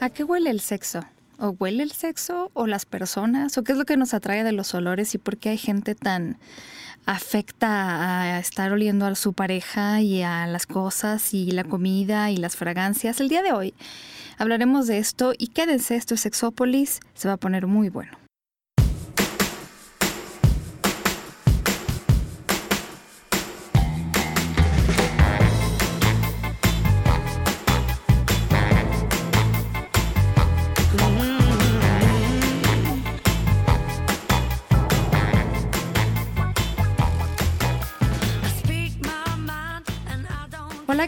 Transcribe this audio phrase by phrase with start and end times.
[0.00, 1.04] ¿A qué huele el sexo?
[1.38, 3.58] ¿O huele el sexo o las personas?
[3.58, 5.94] ¿O qué es lo que nos atrae de los olores y por qué hay gente
[5.94, 6.38] tan
[7.04, 12.38] afecta a estar oliendo a su pareja y a las cosas y la comida y
[12.38, 13.20] las fragancias?
[13.20, 13.74] El día de hoy
[14.38, 18.19] hablaremos de esto y quédense, esto es Sexópolis, se va a poner muy bueno.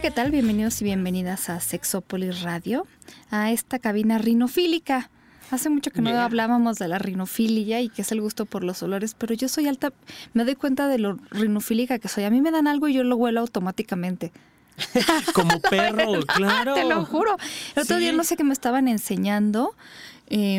[0.03, 0.33] ¿Qué tal?
[0.33, 2.89] Bienvenidos y bienvenidas a Sexópolis Radio,
[3.31, 5.11] a esta cabina rinofílica.
[5.53, 6.25] Hace mucho que no Yeah.
[6.25, 9.69] hablábamos de la rinofilia y que es el gusto por los olores, pero yo soy
[9.69, 9.93] alta,
[10.35, 12.25] me doy cuenta de lo rinofílica que soy.
[12.25, 14.33] A mí me dan algo y yo lo huelo automáticamente.
[15.35, 16.75] Como perro, claro.
[16.75, 17.37] Te lo juro.
[17.77, 19.77] El otro día no sé qué me estaban enseñando
[20.29, 20.57] eh,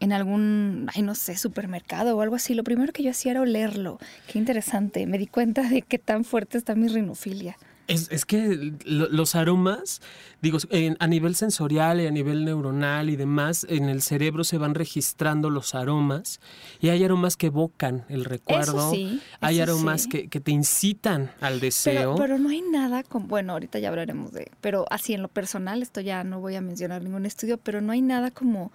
[0.00, 2.52] en algún, ay, no sé, supermercado o algo así.
[2.52, 3.98] Lo primero que yo hacía era olerlo.
[4.26, 5.06] Qué interesante.
[5.06, 7.56] Me di cuenta de qué tan fuerte está mi rinofilia.
[7.88, 10.00] Es, es que lo- los aromas,
[10.40, 14.56] digo, en- a nivel sensorial y a nivel neuronal y demás, en el cerebro se
[14.56, 16.40] van registrando los aromas
[16.80, 20.08] y hay aromas que evocan el recuerdo, sí, hay aromas sí.
[20.08, 22.14] que, que te incitan al deseo.
[22.14, 25.28] Pero, pero no hay nada como, bueno, ahorita ya hablaremos de, pero así en lo
[25.28, 28.70] personal, esto ya no voy a mencionar ningún estudio, pero no hay nada como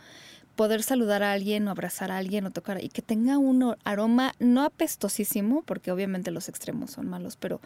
[0.57, 4.33] poder saludar a alguien o abrazar a alguien o tocar y que tenga un aroma
[4.39, 7.61] no apestosísimo, porque obviamente los extremos son malos, pero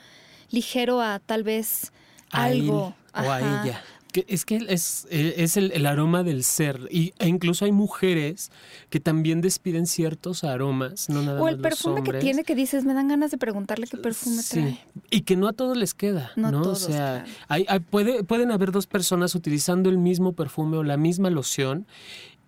[0.52, 1.92] ligero a tal vez
[2.32, 2.96] a él algo.
[3.14, 3.82] o a ella.
[4.12, 6.86] Que es que es, es el, el aroma del ser.
[6.92, 8.52] Y, e incluso hay mujeres
[8.90, 12.54] que también despiden ciertos aromas, no nada O más el los perfume que tiene que
[12.54, 14.80] dices, me dan ganas de preguntarle qué perfume Sí, trae.
[15.12, 16.62] y que no a todos les queda, No a ¿no?
[16.62, 17.30] todos, o sea, claro.
[17.48, 21.88] hay, hay- puede, pueden haber dos personas utilizando el mismo perfume o la misma loción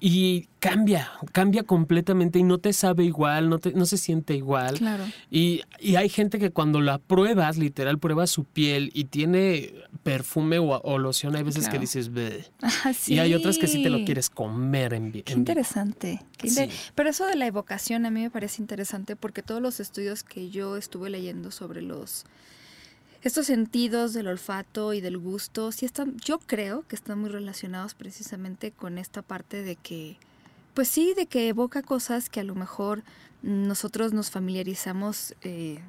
[0.06, 4.78] y cambia, cambia completamente y no te sabe igual, no, te, no se siente igual.
[4.78, 5.06] Claro.
[5.32, 9.74] Y, y hay gente que cuando la pruebas, literal, pruebas su piel y tiene
[10.04, 11.74] perfume o, o loción, hay veces Claro.
[11.74, 12.12] que dices.
[12.62, 16.22] Ah, y hay otras que sí te lo quieres comer en vi- Qué en- interesante.
[16.38, 16.78] qué inter- Sí.
[16.96, 20.50] Pero eso de la evocación a mí me parece interesante porque todos los estudios que
[20.50, 22.26] yo estuve leyendo sobre los
[23.24, 27.94] estos sentidos del olfato y del gusto, sí están, yo creo que están muy relacionados
[27.94, 30.18] precisamente con esta parte de que,
[30.74, 33.04] pues sí, de que evoca cosas que a lo mejor
[33.42, 35.80] nosotros nos familiarizamos, eh,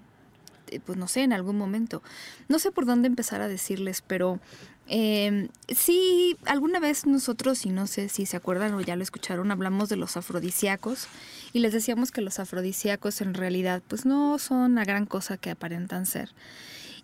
[0.69, 2.03] eh, pues no sé, en algún momento.
[2.49, 4.39] No sé por dónde empezar a decirles, pero
[4.87, 9.51] eh, sí, alguna vez nosotros, y no sé si se acuerdan o ya lo escucharon,
[9.51, 11.09] hablamos de los afrodisíacos
[11.53, 15.51] y les decíamos que los afrodisíacos en realidad pues no son la gran cosa que
[15.51, 16.31] aparentan ser.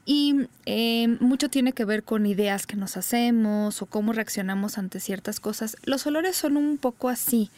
[0.04, 4.98] Y eh, mucho tiene que ver con ideas que nos hacemos o cómo reaccionamos ante
[4.98, 5.76] ciertas cosas.
[5.84, 7.50] Los olores son un poco así.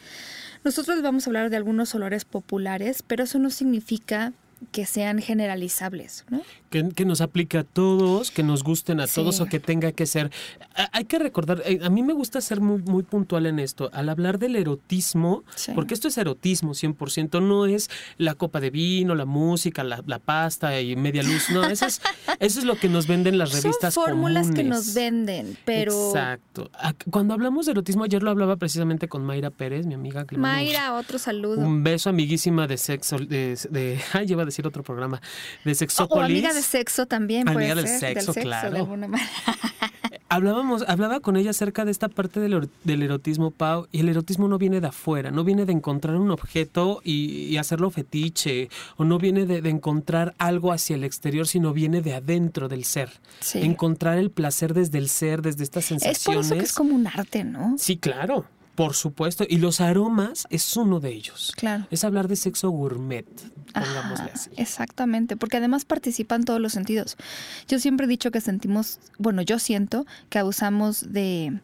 [0.63, 4.33] Nosotros vamos a hablar de algunos olores populares, pero eso no significa
[4.71, 6.41] que sean generalizables, ¿no?
[6.73, 9.13] Que, que nos aplique a todos, que nos gusten a Sí.
[9.15, 10.31] todos o que tenga que ser.
[10.75, 13.91] A- Hay que recordar, eh, a mí me gusta ser muy, muy puntual en esto,
[13.93, 15.71] al hablar del erotismo, Sí.
[15.75, 20.17] porque esto es erotismo 100%, no es la copa de vino, la música, la, la
[20.17, 22.01] pasta y media luz, no, eso es,
[22.39, 26.71] eso es lo que nos venden las revistas Son fórmulas que nos venden, pero Exacto.
[26.81, 30.25] Ac- Cuando hablamos de erotismo, ayer lo hablaba precisamente con Mayra Pérez, mi amiga.
[30.25, 31.61] que Mayra, otro saludo.
[31.61, 35.21] Un beso, amiguísima de sexo, de, de ay, iba a decir otro programa,
[35.63, 36.21] de O- Sexópolis.
[36.23, 38.75] o amiga de sexo también, Amiga puede del ser, sexo, de claro.
[38.77, 39.29] alguna manera.
[40.29, 44.09] Hablábamos, hablaba con ella acerca de esta parte del, er- del erotismo, Pau, y el
[44.09, 48.69] erotismo no viene de afuera, no viene de encontrar un objeto y, y hacerlo fetiche,
[48.97, 52.83] o no viene de, de encontrar algo hacia el exterior, sino viene de adentro del
[52.83, 53.11] ser.
[53.41, 53.59] Sí.
[53.61, 56.45] Encontrar el placer desde el ser, desde estas Es por sensaciones.
[56.47, 57.75] eso que es como un arte, ¿no?
[57.77, 58.45] Sí, claro,
[58.75, 59.45] por supuesto.
[59.47, 61.53] Y los aromas es uno de ellos.
[61.55, 61.87] Claro.
[61.91, 63.27] Es hablar de sexo gourmet,
[63.73, 64.49] pongámosle así.
[64.57, 67.17] Exactamente, porque además participan todos los sentidos.
[67.67, 71.59] Yo siempre he dicho que sentimos, bueno, yo siento que abusamos de,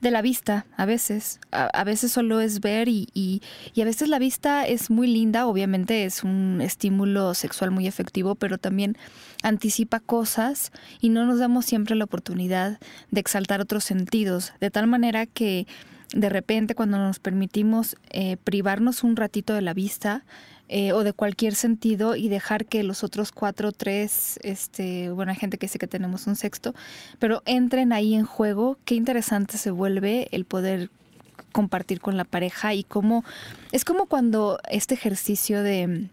[0.00, 1.40] de la vista a veces.
[1.52, 3.40] A, a veces solo es ver y, y,
[3.72, 8.34] y a veces la vista es muy linda, obviamente es un estímulo sexual muy efectivo,
[8.34, 8.98] pero también
[9.42, 12.78] anticipa cosas y no nos damos siempre la oportunidad
[13.10, 15.66] de exaltar otros sentidos, de tal manera que
[16.14, 20.24] de repente cuando nos permitimos eh, privarnos un ratito de la vista,
[20.74, 25.36] eh, o de cualquier sentido y dejar que los otros cuatro, tres, este, bueno, hay
[25.36, 26.74] gente que dice que tenemos un sexto,
[27.18, 30.88] pero entren ahí en juego, qué interesante se vuelve el poder
[31.52, 33.22] compartir con la pareja y cómo
[33.70, 36.08] es como cuando este ejercicio de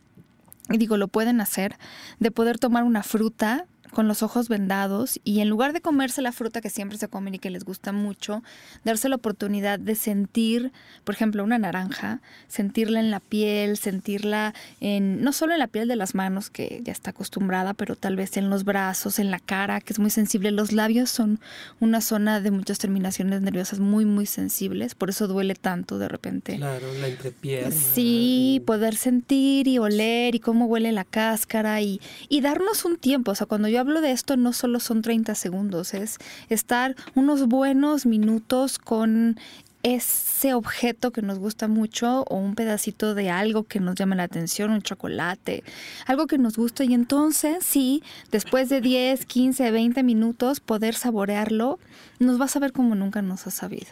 [0.78, 1.78] digo, lo pueden hacer,
[2.20, 6.32] de poder tomar una fruta con los ojos vendados y en lugar de comerse la
[6.32, 8.44] fruta que siempre se comen y que les gusta mucho,
[8.84, 10.72] darse la oportunidad de sentir,
[11.04, 15.88] por ejemplo, una naranja, sentirla en la piel, sentirla en no solo en la piel
[15.88, 19.40] de las manos que ya está acostumbrada, pero tal vez en los brazos, en la
[19.40, 20.52] cara, que es muy sensible.
[20.52, 21.40] Los labios son
[21.80, 26.58] una zona de muchas terminaciones nerviosas muy muy sensibles, por eso duele tanto de repente.
[26.58, 27.72] Claro, la entrepierna.
[27.72, 33.32] Sí, poder sentir y oler y cómo huele la cáscara y, y darnos un tiempo,
[33.32, 36.18] o sea, cuando yo hablo de esto no solo son 30 segundos, es
[36.50, 39.38] estar unos buenos minutos con
[39.82, 44.24] ese objeto que nos gusta mucho o un pedacito de algo que nos llama la
[44.24, 45.64] atención, un chocolate,
[46.06, 51.80] algo que nos gusta y entonces sí, después de 10, 15, 20 minutos poder saborearlo,
[52.20, 53.92] nos va a saber como nunca nos ha sabido.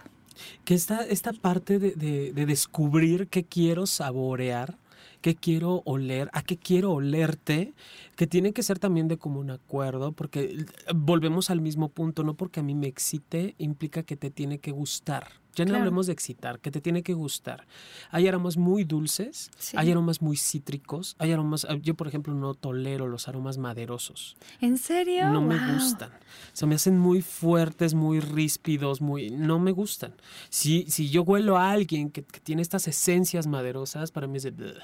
[0.65, 4.77] Que esta, esta parte de, de descubrir qué quiero saborear,
[5.21, 7.73] qué quiero oler, a qué quiero olerte,
[8.17, 12.59] que tiene que ser también de común acuerdo, porque volvemos al mismo punto, no porque
[12.59, 15.27] a mí me excite implica que te tiene que gustar.
[15.57, 17.65] Ya no hablemos de excitar, que te tiene que gustar.
[18.11, 22.53] Hay aromas muy dulces, hay aromas muy cítricos, hay aromas, ah, yo por ejemplo no
[22.53, 24.37] tolero los aromas maderosos.
[24.61, 25.29] ¿En serio?
[25.29, 26.11] No me gustan.
[26.53, 30.13] Se me hacen muy fuertes, muy ríspidos, muy, no me gustan.
[30.49, 34.75] Si, si yo huelo a alguien que, tiene estas esencias maderosas, para mí es de...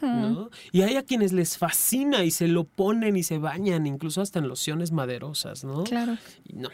[0.00, 0.50] ¿no?
[0.72, 4.38] Y hay a quienes les fascina y se lo ponen y se bañan, incluso hasta
[4.38, 5.84] en lociones maderosas, ¿no?
[5.84, 6.16] Claro.
[6.44, 6.68] Y no,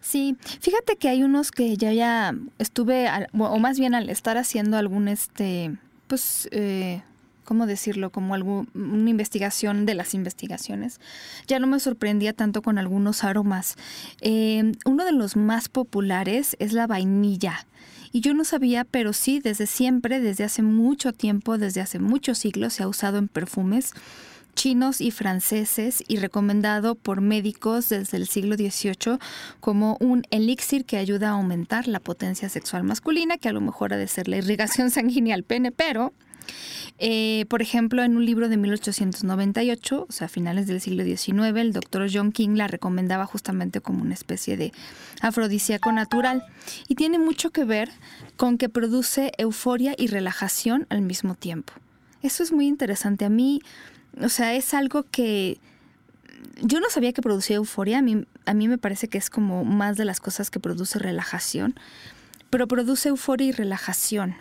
[0.00, 4.76] Sí, fíjate que hay unos que ya ya estuve, o más bien al estar haciendo
[4.76, 5.76] algún, este,
[6.06, 7.02] pues, eh,
[7.44, 8.10] ¿cómo decirlo?
[8.10, 11.00] Como algún, una investigación de las investigaciones,
[11.46, 13.76] ya no me sorprendía tanto con algunos aromas.
[14.20, 17.66] Eh, uno de los más populares es la vainilla.
[18.10, 22.38] Y yo no sabía, pero sí, desde siempre, desde hace mucho tiempo, desde hace muchos
[22.38, 23.92] siglos, se ha usado en perfumes
[24.58, 29.18] chinos y franceses y recomendado por médicos desde el siglo XVIII
[29.60, 33.92] como un elixir que ayuda a aumentar la potencia sexual masculina, que a lo mejor
[33.92, 36.12] ha de ser la irrigación sanguínea al pene, pero
[36.98, 41.56] eh, por ejemplo, en un libro de 1898, o sea, a finales del siglo XIX,
[41.56, 44.72] el doctor John King la recomendaba justamente como una especie de
[45.20, 46.44] afrodisíaco natural
[46.88, 47.90] y tiene mucho que ver
[48.36, 51.74] con que produce euforia y relajación al mismo tiempo.
[52.22, 53.24] Eso es muy interesante.
[53.24, 53.62] A mí
[54.22, 55.58] o sea, es algo que
[56.62, 59.64] yo no sabía que producía euforia, a mí, a mí me parece que es como
[59.64, 61.74] más de las cosas que produce relajación,
[62.50, 64.34] pero produce euforia y relajación.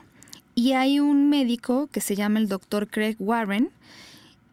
[0.56, 3.70] Y hay un médico que se llama el doctor Craig Warren,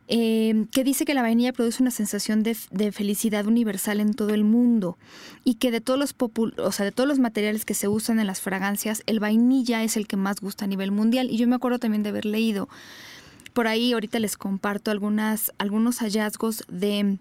[0.06, 4.34] eh, que dice que la vainilla produce una sensación de, de, felicidad universal en todo
[4.34, 4.98] el mundo
[5.44, 6.14] y que de todos los
[6.58, 9.96] o sea, de todos los materiales que se usan en las fragancias, el vainilla es
[9.96, 11.30] el que más gusta a nivel mundial.
[11.30, 12.68] Y yo me acuerdo también de haber leído
[13.54, 17.18] por ahí ahorita les comparto algunas, algunos hallazgos de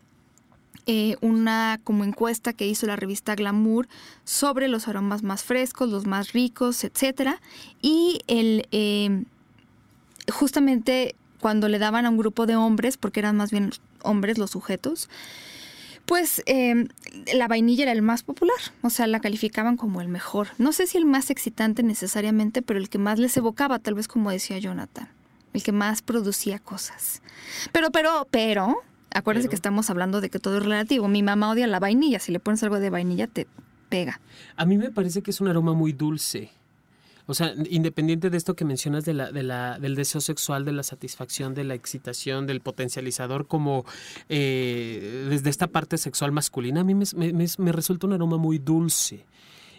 [0.87, 3.87] eh, una como encuesta que hizo la revista Glamour
[4.25, 7.39] sobre los aromas más frescos, los más ricos, etcétera.
[7.81, 9.23] Y el eh,
[10.31, 13.71] justamente cuando le daban a un grupo de hombres, porque eran más bien
[14.01, 15.09] hombres los sujetos,
[16.05, 16.87] pues eh,
[17.33, 20.47] la vainilla era el más popular, o sea, la calificaban como el mejor.
[20.57, 24.07] No sé si el más excitante necesariamente, pero el que más les evocaba, tal vez
[24.07, 25.09] como decía Jonathan
[25.53, 27.21] el que más producía cosas.
[27.71, 28.75] Pero, pero, pero,
[29.11, 31.07] acuérdense que estamos hablando de que todo es relativo.
[31.07, 33.47] Mi mamá odia la vainilla, si le pones algo de vainilla te
[33.89, 34.19] pega.
[34.55, 36.51] A mí me parece que es un aroma muy dulce.
[37.25, 40.73] O sea, independiente de esto que mencionas de la, de la, del deseo sexual, de
[40.73, 43.85] la satisfacción, de la excitación, del potencializador, como
[44.27, 47.05] eh, desde esta parte sexual masculina, a mí me,
[47.57, 49.25] me resulta un aroma muy dulce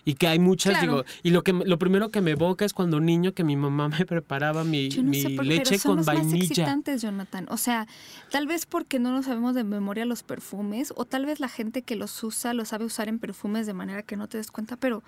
[0.05, 3.01] y que hay muchas, digo, y lo que lo primero que me evoca es cuando
[3.01, 6.37] niño que mi mamá me preparaba mi, mi leche con los vainilla.
[6.37, 7.47] Más excitantes, Jonathan.
[7.51, 7.87] O sea,
[8.31, 11.83] tal vez porque no nos sabemos de memoria los perfumes, o tal vez la gente
[11.83, 14.77] que los usa lo sabe usar en perfumes de manera que no te des cuenta,
[14.77, 15.03] pero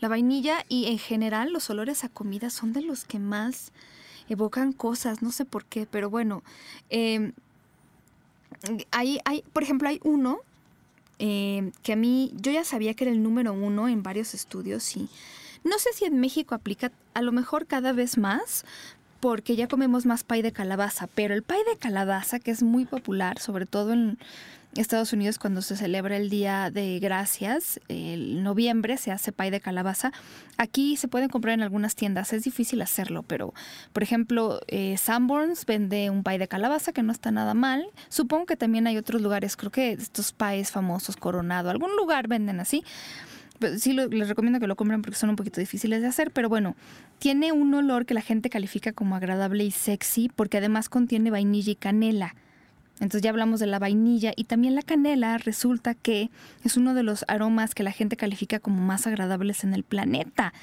[0.00, 3.72] la vainilla y en general los olores a comida son de los que más
[4.28, 6.42] evocan cosas, no sé por qué, pero bueno.
[6.90, 7.32] Eh,
[8.90, 10.40] hay, hay, por ejemplo, hay uno
[11.24, 14.96] eh, que a mí, yo ya sabía que era el número uno en varios estudios
[14.96, 15.08] y
[15.62, 18.64] no sé si en México aplica a lo mejor cada vez más,
[19.20, 22.86] porque ya comemos más pay de calabaza, pero el pay de calabaza, que es muy
[22.86, 24.18] popular, sobre todo en
[24.80, 29.60] Estados Unidos cuando se celebra el Día de Gracias, el noviembre se hace pay de
[29.60, 30.12] calabaza.
[30.56, 33.52] Aquí se pueden comprar en algunas tiendas, es difícil hacerlo, pero
[33.92, 37.84] por ejemplo, eh, Sanborns vende un pay de calabaza que no está nada mal.
[38.08, 42.58] Supongo que también hay otros lugares, creo que estos payes famosos, Coronado, algún lugar venden
[42.58, 42.82] así.
[43.76, 46.76] sí les recomiendo que lo compren porque son un poquito difíciles de hacer, pero bueno,
[47.18, 51.72] tiene un olor que la gente califica como agradable y sexy porque además contiene vainilla
[51.72, 52.34] y canela.
[53.02, 56.30] Entonces ya hablamos de la vainilla y también la canela resulta que
[56.64, 60.54] es uno de los aromas que la gente califica como más agradables en el planeta.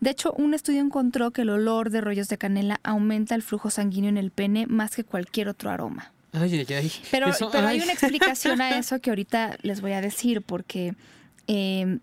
[0.00, 3.70] De hecho, un estudio encontró que el olor de rollos de canela aumenta el flujo
[3.70, 6.12] sanguíneo en el pene más que cualquier otro aroma.
[6.32, 6.92] Ay, ay, ay.
[7.10, 7.84] Pero, Eso- pero hay ay.
[7.84, 10.94] una explicación a eso que ahorita les voy a decir, porque
[11.48, 11.98] eh,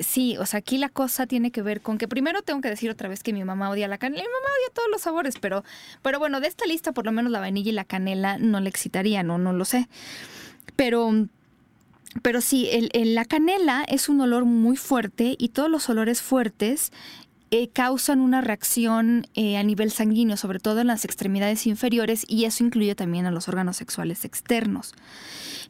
[0.00, 2.90] sí, o sea, aquí la cosa tiene que ver con que primero tengo que decir
[2.90, 4.22] otra vez que mi mamá odia la canela.
[4.22, 5.64] Mi mamá odia todos los sabores, pero,
[6.02, 8.68] pero bueno, de esta lista por lo menos la vainilla y la canela no le
[8.68, 9.88] excitarían, no, no lo sé.
[10.76, 11.26] Pero...
[12.22, 16.90] Pero sí, el- la canela es un olor muy fuerte y todos los olores fuertes
[17.50, 22.44] eh, causan una reacción eh, a nivel sanguíneo, sobre todo en las extremidades inferiores, y
[22.44, 24.94] eso incluye también a los órganos sexuales externos.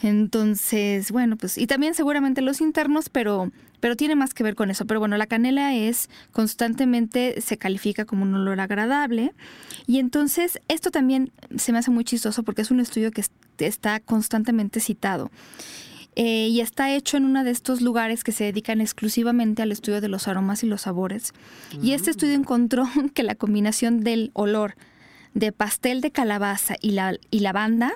[0.01, 4.71] Entonces, bueno, pues, y también seguramente los internos, pero, pero tiene más que ver con
[4.71, 4.87] eso.
[4.87, 9.33] Pero bueno, la canela es constantemente, se califica como un olor agradable.
[9.87, 13.33] Y entonces, esto también se me hace muy chistoso porque es un estudio que es-
[13.59, 15.31] está constantemente citado.
[16.21, 20.01] Eh, y está hecho en uno de estos lugares que se dedican exclusivamente al estudio
[20.01, 21.33] de los aromas y los sabores.
[21.81, 24.75] Y este estudio encontró que la combinación del olor
[25.35, 27.93] de pastel de calabaza y, la, y lavanda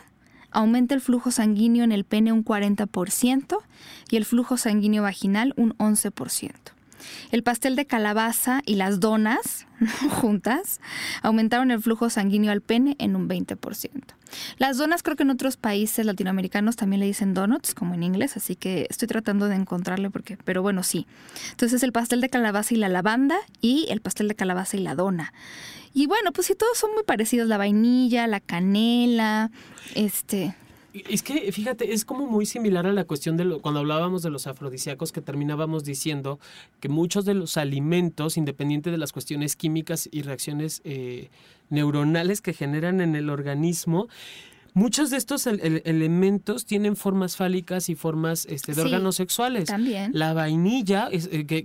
[0.52, 3.59] aumenta el flujo sanguíneo en el pene un 40%
[4.09, 6.52] y el flujo sanguíneo vaginal un 11%.
[7.31, 9.67] El pastel de calabaza y las donas
[10.11, 10.81] juntas
[11.23, 13.91] aumentaron el flujo sanguíneo al pene en un 20%.
[14.59, 18.37] Las donas creo que en otros países latinoamericanos también le dicen donuts, como en inglés,
[18.37, 21.07] así que estoy tratando de encontrarle porque, pero bueno, sí.
[21.51, 24.95] Entonces el pastel de calabaza y la lavanda y el pastel de calabaza y la
[24.95, 25.33] dona.
[25.95, 29.51] Y bueno, pues sí, todos son muy parecidos, la vainilla, la canela,
[29.95, 30.55] este...
[31.09, 34.29] Es que, fíjate, es como muy similar a la cuestión de lo- cuando hablábamos de
[34.29, 36.39] los afrodisíacos, que terminábamos diciendo
[36.81, 41.31] que muchos de los alimentos, independiente de las cuestiones químicas y reacciones eh,
[41.71, 44.09] neuronales que generan en el organismo,
[44.75, 49.17] muchos de estos el- el- elementos tienen formas fálicas y formas este, de Sí, órganos
[49.17, 49.67] sexuales.
[49.67, 50.11] También.
[50.14, 51.62] La vainilla, es, eh, que,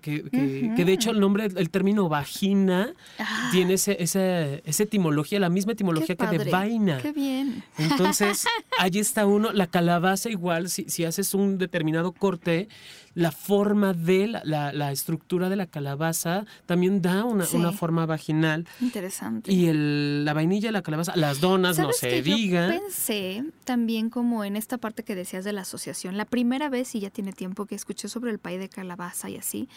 [0.85, 5.71] de hecho el nombre, el término vagina, Ah, tiene ese, ese- esa etimología, la misma
[5.71, 6.97] qué etimología que de vaina.
[7.01, 7.63] Qué bien.
[7.77, 8.45] Entonces,
[8.79, 12.67] ahí está uno, la calabaza igual, si, si haces un determinado corte,
[13.15, 17.57] la forma de la, la- la estructura de la calabaza también da una, Sí.
[17.57, 18.67] una forma vaginal.
[18.79, 19.51] Interesante.
[19.51, 22.67] Y el, la vainilla, la calabaza, las donas, no ¿Sabes se que yo diga.
[22.97, 26.17] Pensé también como en esta parte que decías de la asociación.
[26.17, 29.37] La primera vez, y ya tiene tiempo que escuché sobre el pay de calabaza y
[29.37, 29.69] así,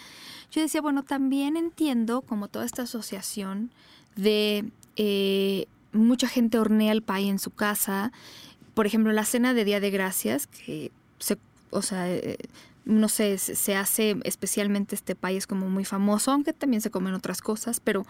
[0.50, 3.70] yo decía, bueno, también entiendo como toda esta asociación
[4.16, 4.64] de
[4.96, 8.12] eh, mucha gente hornea el pay en su casa.
[8.74, 11.38] Por ejemplo, la cena de Día de Gracias, que se,
[11.70, 12.38] o sea, eh,
[12.84, 17.14] no sé, se hace especialmente este pay, es como muy famoso, aunque también se comen
[17.14, 18.06] otras cosas, pero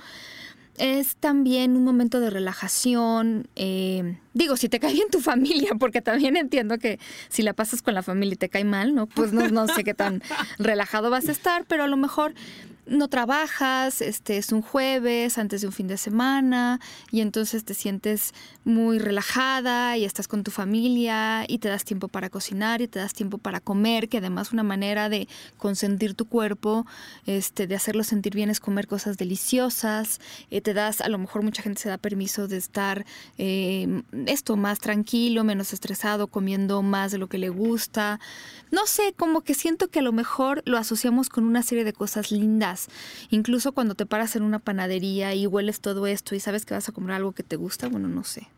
[0.80, 3.46] es también un momento de relajación.
[3.54, 7.82] eh, digo, si te cae bien tu familia, porque también entiendo que si la pasas
[7.82, 9.06] con la familia y te cae mal, ¿no?
[9.06, 10.22] Pues no, no sé qué tan
[10.58, 12.34] relajado vas a estar, pero a lo mejor
[12.86, 17.74] no trabajas, este es un jueves antes de un fin de semana y entonces te
[17.74, 18.34] sientes
[18.64, 22.98] muy relajada y estás con tu familia y te das tiempo para cocinar y te
[22.98, 26.86] das tiempo para comer, que además una manera de consentir tu cuerpo,
[27.26, 30.20] este, de hacerlo sentir bien es comer cosas deliciosas,
[30.50, 33.04] eh, te das, a lo mejor mucha gente se da permiso de estar
[33.38, 38.20] eh, esto más tranquilo, menos estresado, comiendo más de lo que le gusta.
[38.70, 41.92] No sé, como que siento que a lo mejor lo asociamos con una serie de
[41.92, 42.79] cosas lindas.
[43.30, 46.88] Incluso cuando te paras en una panadería y hueles todo esto y sabes que vas
[46.88, 48.48] a comer algo que te gusta, bueno, no sé.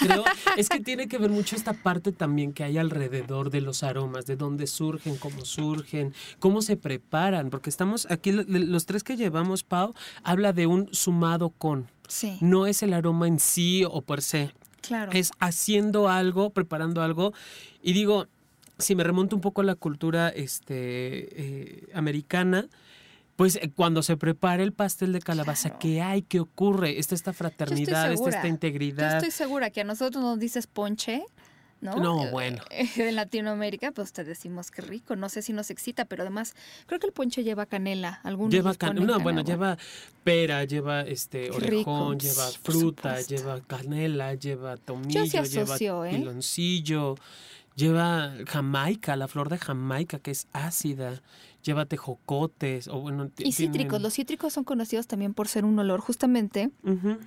[0.00, 0.24] Creo,
[0.56, 4.24] es que tiene que ver mucho esta parte también que hay alrededor de los aromas,
[4.26, 9.16] de dónde surgen, cómo surgen, cómo se preparan, porque estamos aquí, lo- los tres que
[9.16, 14.02] llevamos, Pau, habla de un sumado con, Sí, no es el aroma en sí o
[14.02, 15.10] per se, claro.
[15.12, 17.32] es haciendo algo, preparando algo,
[17.82, 18.26] y digo,
[18.78, 20.74] si me remonto un poco a la cultura este,
[21.86, 22.68] eh, americana,
[23.36, 25.78] pues eh, cuando se prepara el pastel de calabaza, Claro.
[25.80, 26.22] ¿qué hay?
[26.22, 26.98] ¿Qué ocurre?
[26.98, 29.16] Está esta fraternidad, está esta Yo integridad.
[29.16, 31.24] estoy segura que a nosotros nos dices ponche,
[31.80, 31.96] ¿no?
[31.96, 32.62] No, Eh, bueno.
[32.96, 35.16] En Latinoamérica, pues te decimos que rico.
[35.16, 36.54] No sé si nos excita, pero además
[36.86, 38.20] creo que el ponche lleva canela.
[38.22, 39.42] Algunos Lleva can- no, bueno, canela.
[39.42, 39.78] lleva
[40.22, 45.76] pera, lleva este orejón, rico, lleva fruta, lleva canela, lleva tomillo, sí lleva
[46.08, 46.16] ¿eh?
[46.16, 47.16] piloncillo,
[47.76, 51.20] lleva jamaica, la flor de jamaica que es ácida,
[51.64, 53.72] lleva tejocotes o bueno, Y cítricos.
[53.72, 56.00] tienen- Los cítricos son conocidos también por ser un olor.
[56.00, 56.70] Justamente,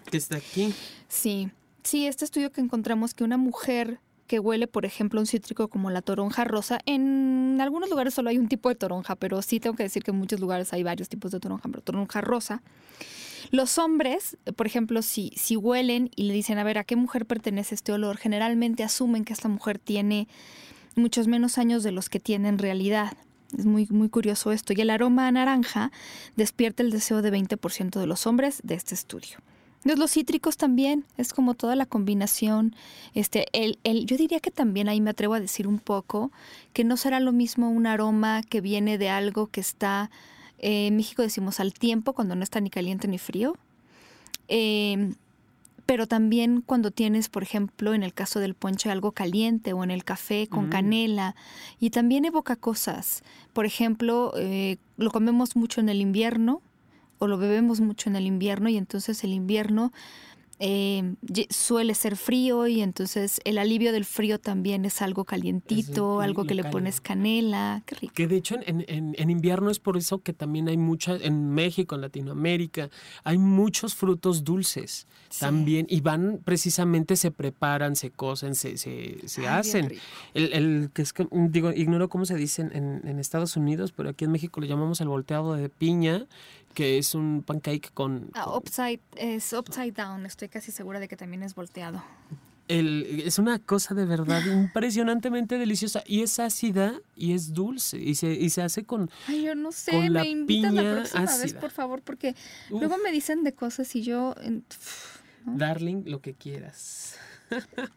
[0.10, 0.74] que está aquí.
[1.08, 1.50] sí.
[1.84, 5.90] Sí, este estudio que encontramos que una mujer que huele, por ejemplo, un cítrico como
[5.90, 9.74] la toronja rosa, en algunos lugares solo hay un tipo de toronja, pero sí tengo
[9.78, 12.62] que decir que en muchos lugares hay varios tipos de toronja, pero toronja rosa,
[13.52, 17.26] Los hombres, por ejemplo, si, si huelen y le dicen, a ver, ¿a qué mujer
[17.26, 18.18] pertenece este olor?
[18.18, 20.28] Generalmente asumen que esta mujer tiene
[20.98, 23.16] muchos menos años de los que tiene en realidad.
[23.56, 24.74] Es muy, muy curioso esto.
[24.74, 25.92] Y el aroma a naranja
[26.36, 29.38] despierta el deseo de 20% de los hombres de este estudio.
[29.84, 32.76] Los cítricos también, es como toda la combinación.
[33.14, 36.32] Este, el, el, yo diría que también ahí me atrevo a decir un poco
[36.74, 40.10] que no será lo mismo un aroma que viene de algo que está,
[40.58, 43.56] eh, en México decimos al tiempo, cuando no está ni caliente ni frío.
[44.50, 45.14] Eh,
[45.88, 49.90] pero también cuando tienes, por ejemplo, en el caso del ponche algo caliente o en
[49.90, 50.70] el café con Mm.
[50.70, 51.36] canela
[51.80, 53.24] y también evoca cosas.
[53.54, 56.62] Por ejemplo, eh, lo comemos mucho en el invierno
[57.20, 59.92] o lo bebemos mucho en el invierno y entonces el invierno
[60.60, 61.16] eh,
[61.50, 66.56] suele ser frío y entonces el alivio del frío también es algo calientito, algo que
[66.56, 66.72] le cálido.
[66.80, 68.14] pones canela, qué rico.
[68.16, 71.50] Que de hecho en, en- en invierno es por eso que también hay mucha, en
[71.52, 72.90] México, en Latinoamérica,
[73.24, 75.42] hay muchos frutos dulces Sí.
[75.42, 79.94] también y van precisamente, se preparan, se cocen, se, se, se Ay, hacen.
[80.34, 84.10] El, el que es, que- digo, ignoro cómo se dice en, en- Estados Unidos, pero
[84.10, 86.26] aquí en México le llamamos el volteado de piña,
[86.78, 88.30] que es un pancake con...
[88.36, 92.04] Ah, con- upside, es upside down, estoy casi segura de que también es volteado.
[92.68, 98.14] el- es una cosa de verdad impresionantemente deliciosa y es ácida y es dulce y
[98.14, 99.10] se, y se hace con...
[99.28, 101.60] Ay, yo no sé, Con la me invitas la piña próxima vez, ácida.
[101.62, 102.36] por favor, porque
[102.70, 104.36] Uf, luego me dicen de cosas y yo,
[105.46, 107.16] Darling, lo que quieras.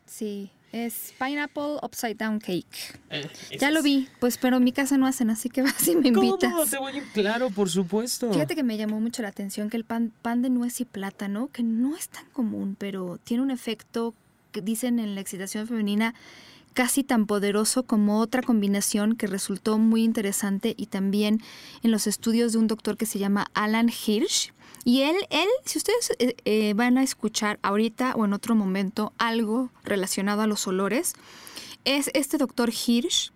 [0.07, 2.67] sí, es pineapple upside down cake.
[3.11, 5.97] Eh, Ya lo vi, pues pero en mi casa no hacen, así que vas y
[5.97, 6.27] me ¿Cómo?
[6.37, 6.71] invitas.
[6.71, 8.33] Te voy a- Claro, por supuesto.
[8.33, 11.49] Fíjate que me llamó mucho la atención que el pan, pan de nuez y plátano,
[11.53, 14.15] que no es tan común, pero tiene un efecto
[14.53, 16.15] que dicen en la excitación femenina
[16.73, 21.41] casi tan poderoso como otra combinación que resultó muy interesante y también
[21.83, 24.53] en los estudios de un doctor que se llama Alan Hirsch.
[24.85, 29.13] Y él, él, si ustedes eh, eh, van a escuchar ahorita o en otro momento
[29.19, 31.15] algo relacionado a los olores,
[31.85, 33.33] es este doctor Hirsch,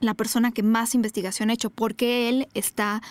[0.00, 3.02] la persona que más investigación ha hecho, porque él está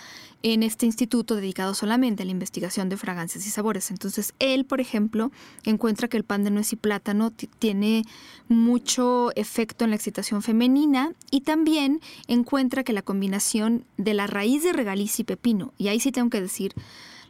[0.43, 3.89] en este instituto dedicado solamente a la investigación de fragancias y sabores.
[3.89, 5.31] Entonces, él, por ejemplo,
[5.63, 8.03] encuentra que el pan de nuez y plátano ti- tiene
[8.47, 14.61] mucho efecto en la excitación femenina y también encuentra que la combinación de la raíz
[14.61, 16.75] de regaliz y pepino, y ahí sí tengo que decir,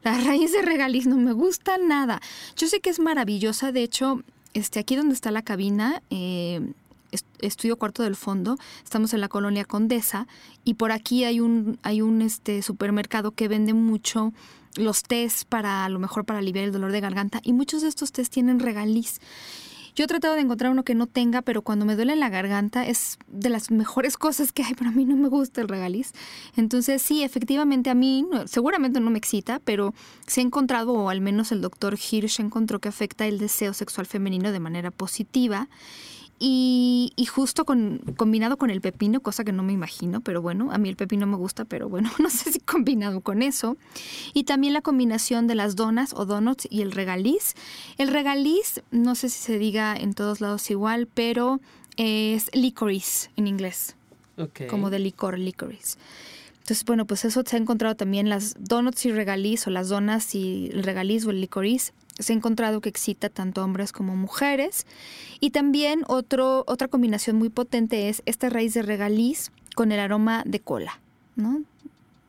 [0.06, 2.22] la raíz de regaliz no me gusta nada.
[2.56, 4.22] Yo sé que es maravillosa, de hecho,
[4.54, 6.62] este, aquí donde está la cabina, eh,
[7.12, 10.28] est- estudio cuarto del fondo, estamos en la colonia Condesa
[10.64, 14.32] y por aquí hay un, hay un este, supermercado que vende mucho
[14.78, 17.88] los tés para a lo mejor para aliviar el dolor de garganta y muchos de
[17.88, 19.20] estos tés tienen regaliz.
[19.96, 22.86] Yo he tratado de encontrar uno que no tenga, pero cuando me duele la garganta
[22.86, 26.12] es de las mejores cosas que hay, pero a mí no me gusta el regaliz.
[26.58, 29.94] Entonces sí, efectivamente a mí seguramente no me excita, pero
[30.28, 34.06] se ha encontrado, o al menos el doctor Hirsch encontró que afecta el deseo sexual
[34.06, 35.70] femenino de manera positiva.
[36.38, 40.72] Y, y justo con, combinado con el pepino, cosa que no me imagino, pero bueno,
[40.72, 43.78] a mí el pepino me gusta, pero bueno, no sé si combinado con eso.
[44.34, 47.54] Y también la combinación de las donas o donuts y el regaliz.
[47.98, 51.62] El regaliz, no sé si se diga en todos lados igual, pero
[51.96, 53.96] es licorice en inglés,
[54.38, 54.68] Ok.
[54.70, 55.98] como de licor, licorice.
[56.60, 60.34] Entonces, bueno, pues eso se ha encontrado también las donuts y regaliz o las donas
[60.36, 61.94] y el regaliz o el licorice.
[62.20, 64.86] Se ha encontrado que excita tanto a hombres como mujeres.
[65.40, 70.44] Y también otro, otra combinación muy potente es esta raíz de regaliz con el aroma
[70.46, 71.00] de cola,
[71.36, 71.62] ¿no?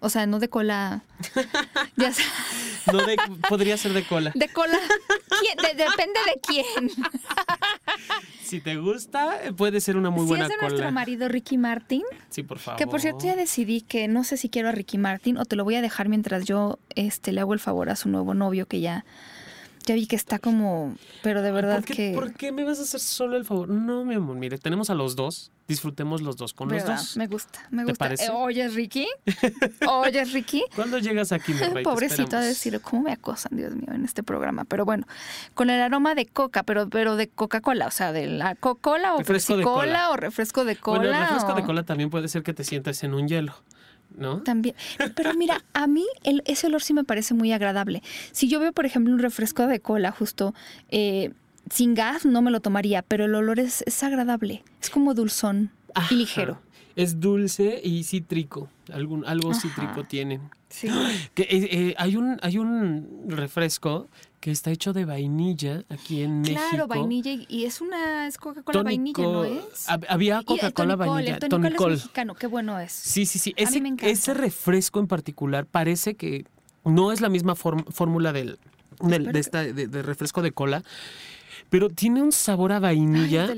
[0.01, 1.05] O sea, no de cola.
[1.97, 2.23] ya sé,
[2.93, 3.17] No de-
[3.49, 4.31] podría ser de cola.
[4.35, 4.79] de cola.
[5.57, 6.91] Depende de quién.
[8.43, 10.91] Si te gusta, puede ser una muy si buena es de nuestro cola.
[10.91, 12.79] marido Ricky Martin, Sí, por favor.
[12.79, 15.57] que por cierto ya decidí que no sé si quiero a Ricky Martin o te
[15.57, 18.67] lo voy a dejar mientras yo este, le hago el favor a su nuevo novio
[18.67, 19.05] que ya,
[19.87, 22.13] ya vi que está como, pero de verdad ¿Por qué, que...
[22.15, 23.69] ¿Por qué me vas a hacer solo el favor?
[23.69, 25.53] No, mi amor, mire, tenemos a los dos.
[25.69, 26.91] Disfrutemos los dos con ¿verdad?
[26.91, 27.17] los dos.
[27.17, 28.05] Me gusta, me ¿Te gusta.
[28.05, 28.27] parece?
[28.27, 29.09] Eh, Oye, Ricky.
[29.89, 30.65] Oye, Ricky.
[30.77, 31.73] ¿Cuándo llegas aquí, mi rey?
[31.75, 34.65] Te Pobrecito a decir cómo me acosan, Dios mío, en este programa.
[34.65, 35.07] Pero bueno,
[35.55, 39.19] con el aroma de coca, pero, pero de Coca-Cola, o sea, de la Coca-Cola o
[39.19, 40.11] Refresco de cola.
[40.11, 40.99] o refresco de cola.
[41.01, 43.55] Bueno, el refresco de cola también puede ser que te sientas en un hielo,
[44.17, 44.43] ¿no?
[44.43, 44.75] También.
[45.15, 48.03] Pero mira, a mí el- ese olor sí me parece muy agradable.
[48.33, 50.55] Si yo veo, por ejemplo, un refresco de cola justo
[50.89, 51.33] eh,
[51.71, 54.63] sin gas, no me lo tomaría, pero el olor es, es agradable.
[54.81, 56.15] Es como dulzón Ajá.
[56.15, 56.61] y ligero.
[56.97, 58.69] Es dulce y cítrico.
[58.93, 59.61] Algún, algo Ajá.
[59.61, 60.41] cítrico tiene.
[60.69, 60.89] Sí.
[61.35, 64.09] Que, eh, eh, hay, un, hay un refresco
[64.41, 66.61] que está hecho de vainilla aquí en México.
[66.71, 69.87] Claro, vainilla y, es una es Coca-Cola vainilla, ¿no es?
[69.89, 71.39] hab- Había Coca-Cola vainilla.
[71.41, 72.93] El tonicol es mexicano, qué bueno es.
[72.93, 73.55] Sí, sí, sí.
[73.59, 76.45] A mí Ese, ese refresco en particular parece que
[76.85, 78.59] No es la misma fórmula del,
[79.01, 80.85] del de, esta, de, refresco de cola,
[81.71, 83.49] pero tiene un sabor a vainilla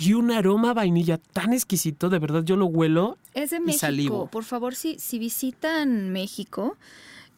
[0.00, 3.18] y un aroma a vainilla tan exquisito, de verdad yo lo huelo.
[3.34, 6.76] Es de México, por favor, si, si visitan México,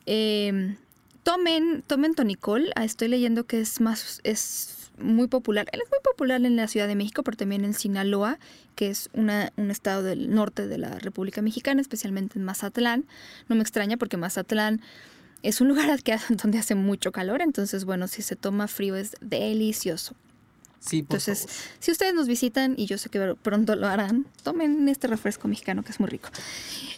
[0.07, 0.77] eh,
[1.23, 5.67] tomen, tomen tonicol, ah, estoy leyendo que es más, es muy popular.
[5.73, 8.39] Él es muy popular en la Ciudad de México, pero también en Sinaloa,
[8.75, 13.05] que es una, un estado del norte de la República Mexicana, especialmente en Mazatlán.
[13.49, 14.81] No me extraña porque Mazatlán
[15.43, 15.99] es un lugar
[16.31, 20.15] donde hace mucho calor, entonces bueno, si se toma frío es delicioso.
[20.81, 21.47] Sí, por Entonces,
[21.79, 25.83] si ustedes nos visitan, y yo sé que pronto lo harán, tomen este refresco mexicano
[25.83, 26.31] que es muy rico.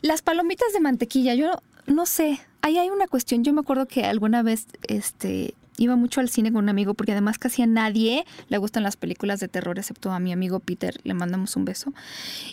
[0.03, 3.43] Las palomitas de mantequilla, yo no sé, ahí hay una cuestión.
[3.43, 7.13] Yo me acuerdo que alguna vez este, iba mucho al cine con un amigo porque
[7.13, 11.01] además casi a nadie le gustan las películas de terror, excepto a mi amigo Peter,
[11.05, 11.93] le mandamos un beso.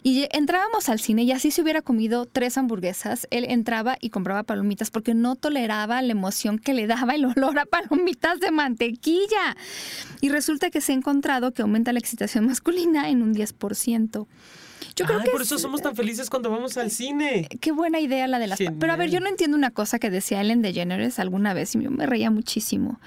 [0.03, 4.43] Y entrábamos al cine y así se hubiera comido tres hamburguesas, él entraba y compraba
[4.43, 9.55] palomitas porque no toleraba la emoción que le daba el olor a palomitas de mantequilla.
[10.21, 14.27] Y resulta que se ha encontrado que aumenta la excitación masculina en un 10%.
[14.95, 17.47] Yo creo que por eso somos tan felices cuando vamos al cine.
[17.61, 18.59] Qué buena idea la de las...
[18.59, 21.81] Pero a ver, yo no entiendo una cosa que decía Ellen DeGeneres alguna vez y
[21.81, 22.99] yo me reía muchísimo,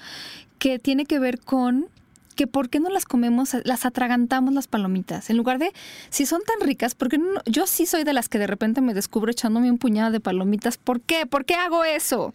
[0.58, 1.86] que tiene que ver con
[2.34, 5.30] que por qué no las comemos, las atragantamos las palomitas.
[5.30, 5.72] En lugar de,
[6.10, 8.94] si son tan ricas, porque no, yo sí soy de las que de repente me
[8.94, 10.78] descubro echándome un puñado de palomitas.
[10.78, 11.26] ¿Por qué?
[11.26, 12.34] ¿Por qué hago eso?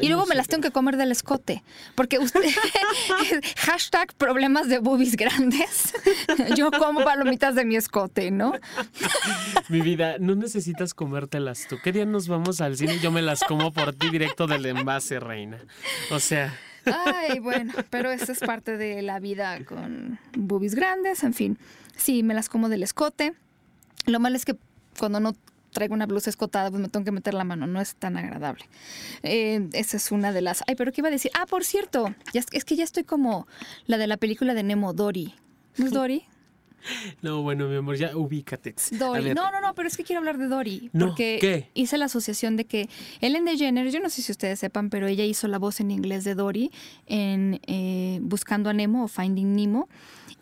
[0.00, 1.62] Y luego me las tengo que comer del escote.
[1.94, 2.40] Porque usted,
[3.56, 5.94] hashtag problemas de boobies grandes.
[6.56, 8.52] yo como palomitas de mi escote, ¿no?
[9.68, 11.78] mi vida, no necesitas comértelas tú.
[11.82, 15.20] ¿Qué día nos vamos al cine yo me las como por ti directo del envase,
[15.20, 15.58] reina?
[16.10, 16.58] O sea...
[16.84, 21.58] Ay, bueno, pero esta es parte de la vida con boobies grandes, en fin.
[21.96, 23.34] Sí, me las como del escote.
[24.06, 24.54] Lo malo es que
[24.96, 25.34] cuando no
[25.76, 28.64] traigo una blusa escotada, pues me tengo que meter la mano, no es tan agradable.
[29.22, 30.64] Eh, esa es una de las...
[30.66, 31.30] Ay, pero ¿qué iba a decir?
[31.34, 33.46] Ah, por cierto, ya, es que ya estoy como
[33.84, 35.34] la de la película de Nemo, Dory.
[35.76, 36.24] ¿No es Dory?
[37.20, 38.74] No, bueno, mi amor, ya ubícate.
[38.92, 39.34] Dory.
[39.34, 40.90] No, no, no, pero es que quiero hablar de Dory.
[40.98, 42.88] Porque hice la asociación de que
[43.20, 46.24] Ellen DeGeneres, yo no sé si ustedes sepan, pero ella hizo la voz en inglés
[46.24, 46.70] de Dory
[47.06, 49.90] en eh, Buscando a Nemo o Finding Nemo.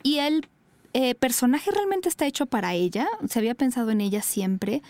[0.04, 0.46] Y el
[0.94, 3.06] eh, personaje realmente está hecho para ella.
[3.28, 4.80] Se había pensado en ella siempre.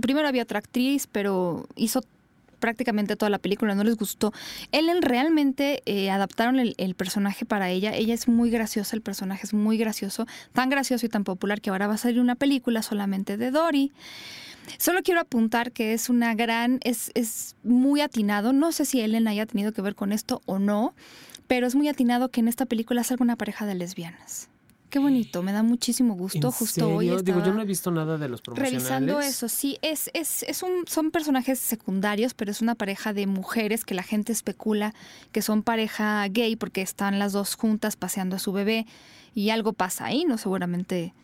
[0.00, 2.02] Primero había otra actriz, pero hizo
[2.60, 4.32] prácticamente toda la película, no les gustó.
[4.72, 7.94] Ellen realmente eh, adaptaron el, personaje para ella.
[7.94, 11.70] Ella es muy graciosa, el personaje es muy gracioso, tan gracioso y tan popular que
[11.70, 13.92] ahora va a salir una película solamente de Dory.
[14.78, 18.52] Solo quiero apuntar que es una gran, es, es muy atinado.
[18.52, 20.94] No sé si Ellen haya tenido que ver con esto o no,
[21.46, 24.48] pero es muy atinado que en esta película salga una pareja de lesbianas.
[24.90, 26.52] Qué bonito, me da muchísimo gusto.
[26.52, 28.82] Justo hoy Digo, yo no he visto nada de los promocionales.
[28.82, 33.26] Revisando eso, sí, es, es, es un, son personajes secundarios, pero es una pareja de
[33.26, 34.94] mujeres que la gente especula
[35.32, 38.86] que son pareja gay porque están las dos juntas paseando a su bebé
[39.34, 41.14] y algo pasa ahí, no seguramente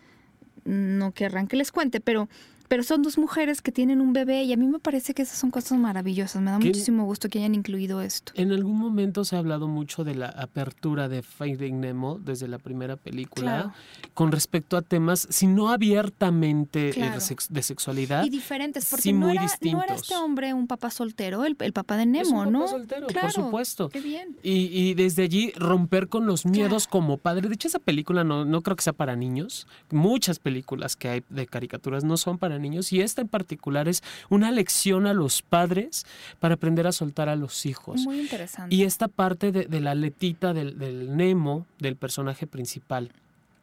[0.65, 2.29] no querrán que les cuente, pero
[2.69, 5.39] pero son dos mujeres que tienen un bebé y a mí me parece que esas
[5.39, 6.43] son cosas maravillosas.
[6.43, 8.33] Me da muchísimo gusto que hayan incluido esto.
[8.37, 12.59] En algún momento se ha hablado mucho de la apertura de Finding Nemo desde la
[12.59, 13.75] primera película
[14.15, 17.13] con respecto a temas, si no abiertamente eh,
[17.51, 18.25] de, sexualidad.
[18.25, 22.07] Y diferentes, porque no, era, no, era, este hombre un papá soltero, el, papá de
[22.07, 22.69] Nemo, es un ¿no?
[22.69, 23.89] soltero, por supuesto.
[23.89, 24.37] Qué bien.
[24.43, 27.49] Y, desde allí romper con los miedos como padre.
[27.49, 29.67] De hecho, esa película no, no creo que sea para niños.
[29.91, 34.03] Muchas películas que hay de caricaturas no son para niños y esta en particular es
[34.29, 36.05] una lección a los padres
[36.41, 38.03] para aprender a soltar a los hijos.
[38.03, 38.75] Muy interesante.
[38.75, 43.11] Y esta parte de, la letita del, Nemo, del personaje principal,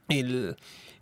[0.08, 0.56] el,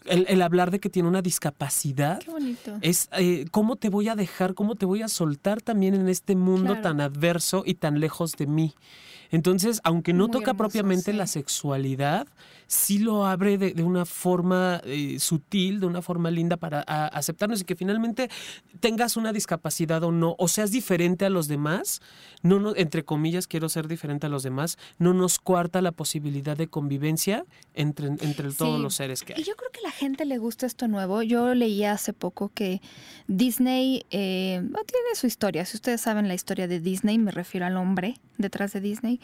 [0.05, 2.19] el, hablar de que tiene una discapacidad.
[2.19, 2.77] Qué bonito.
[2.81, 6.35] Es eh, cómo te voy a dejar, cómo te voy a soltar también en este
[6.35, 8.73] mundo tan adverso y tan lejos de mí.
[9.31, 12.27] Entonces, aunque no toca propiamente la sexualidad,
[12.67, 17.63] sí lo abre de, una forma eh, sutil, de una forma linda para aceptarnos y
[17.63, 18.29] que finalmente
[18.79, 22.01] tengas una discapacidad o no, o seas diferente a los demás,
[22.43, 26.57] no, no entre comillas, quiero ser diferente a los demás, no nos cuarta la posibilidad
[26.57, 29.41] de convivencia entre, entre todos los seres que hay.
[29.41, 31.23] Y yo creo que a la gente le gusta esto nuevo.
[31.23, 32.81] Yo leía hace poco que
[33.27, 35.65] Disney eh, tiene su historia.
[35.65, 39.16] Si ustedes saben la historia de Disney, me refiero al hombre detrás de Disney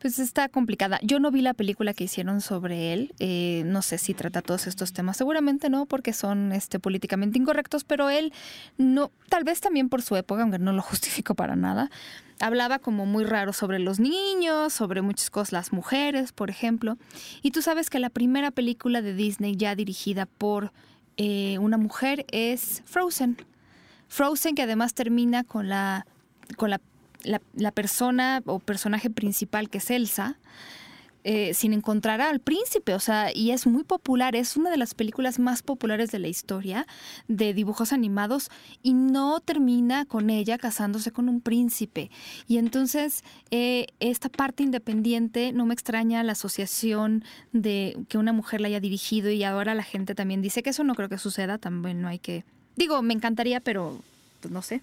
[0.00, 0.98] pues está complicada.
[1.02, 3.14] Yo no vi la película que hicieron sobre él.
[3.18, 5.16] Eh, no sé si trata todos estos temas.
[5.16, 8.32] Seguramente no, porque son este, políticamente incorrectos, pero él
[8.76, 11.90] no, tal vez también por su época, aunque no lo justifico para nada,
[12.40, 16.98] hablaba como muy raro sobre los niños, sobre muchas cosas, las mujeres, por ejemplo.
[17.42, 20.72] Y tú sabes que la primera película de Disney ya dirigida por
[21.16, 23.38] eh, una mujer es Frozen.
[24.08, 26.06] Frozen, que además termina con la,
[26.56, 26.80] con la
[27.26, 30.38] la, persona o personaje principal que es Elsa,
[31.28, 34.94] eh, sin encontrar al príncipe, o sea, y es muy popular, es una de las
[34.94, 36.86] películas más populares de la historia
[37.26, 38.48] de dibujos animados
[38.80, 42.12] y no termina con ella casándose con un príncipe.
[42.46, 48.60] Y entonces eh, esta parte independiente no me extraña la asociación de que una mujer
[48.60, 51.58] la haya dirigido y ahora la gente también dice que eso no creo que suceda,
[51.58, 52.44] también no hay que...
[52.76, 54.00] Digo, me encantaría, pero
[54.50, 54.82] no sé,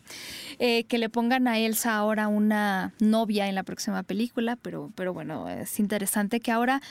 [0.60, 5.14] eh, que le pongan a Elsa ahora una novia en la próxima película, pero, pero
[5.14, 6.82] bueno, es interesante que ahora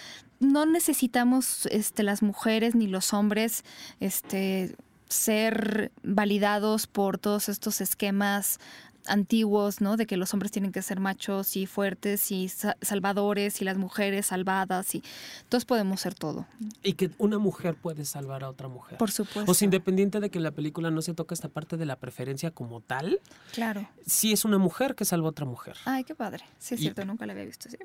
[0.40, 3.64] no necesitamos este, las mujeres ni los hombres
[4.01, 4.75] este,
[5.09, 8.59] ser validados por todos estos esquemas
[9.07, 9.97] antiguos, ¿no?
[9.97, 14.27] De que los hombres tienen que ser machos y fuertes y salvadores y las mujeres
[14.27, 15.03] salvadas y
[15.49, 16.47] todos podemos ser todo.
[16.83, 18.99] Y que una mujer puede salvar a otra mujer.
[18.99, 19.51] Por supuesto.
[19.51, 21.97] O sea, independiente de que en la película no se toca esta parte de la
[21.97, 23.21] preferencia como tal.
[23.53, 23.88] Claro.
[24.07, 25.77] Sí es una mujer que salva a otra mujer.
[25.85, 26.45] Ay, qué padre.
[26.59, 27.79] Sí, es cierto, nunca la había visto así.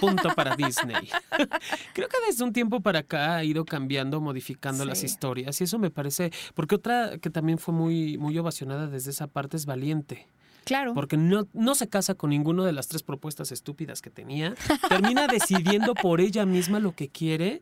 [0.00, 1.08] Punto para Disney.
[1.94, 5.78] Creo que desde un tiempo para acá ha ido cambiando, modificando las historias y eso
[5.78, 10.26] me parece, porque otra que también fue muy, muy ovacionada desde esa parte es Valiente.
[10.64, 10.94] Claro.
[10.94, 14.54] Porque no, no se casa con ninguna de las tres propuestas estúpidas que tenía.
[14.88, 17.60] Termina decidiendo por ella misma lo que quiere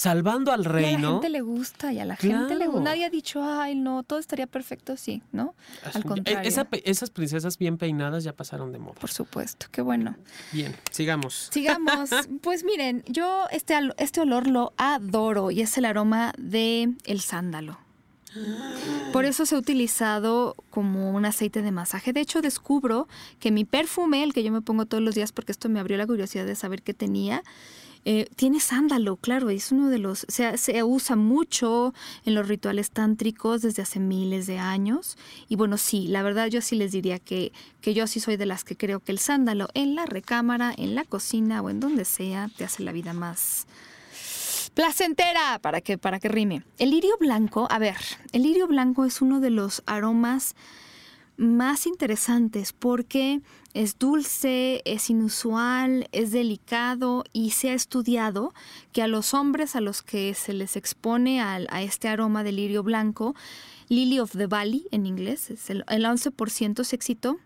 [0.00, 0.88] salvando al reino.
[0.90, 2.80] Y a la gente le gusta y a la gente le gusta.
[2.80, 5.54] Nadie ha dicho, ay, no, todo estaría perfecto sí, ¿no?
[5.92, 6.50] Al contrario.
[6.84, 8.94] esas princesas bien peinadas ya pasaron de moda.
[8.98, 10.16] Por supuesto, qué bueno.
[10.52, 11.50] Bien, sigamos.
[11.52, 12.10] Sigamos.
[12.42, 17.78] pues miren, yo este, este olor lo adoro y es el aroma de el sándalo.
[19.12, 22.12] Por eso se ha utilizado como un aceite de masaje.
[22.12, 25.52] De hecho, descubro que mi perfume, el que yo me pongo todos los días, porque
[25.52, 27.42] esto me abrió la curiosidad de saber qué tenía,
[28.06, 31.92] eh, tiene sándalo, claro, es uno de los, se, se usa mucho
[32.24, 35.18] en los rituales tántricos desde hace miles de años.
[35.48, 38.46] Y bueno, sí, la verdad yo sí les diría que, que yo sí soy de
[38.46, 42.06] las que creo que el sándalo en la recámara, en la cocina o en donde
[42.06, 43.66] sea, te hace la vida más,
[44.74, 46.64] placentera, para que, para que rime.
[46.78, 47.96] El lirio blanco, a ver,
[48.32, 50.54] el lirio blanco es uno de los aromas
[51.36, 53.40] más interesantes porque
[53.72, 58.52] es dulce, es inusual, es delicado y se ha estudiado
[58.92, 62.82] que a los hombres a los que se les expone a, este aroma de lirio
[62.82, 63.34] blanco,
[63.88, 67.38] Lily of the Valley en inglés, es el, el 11% se excitó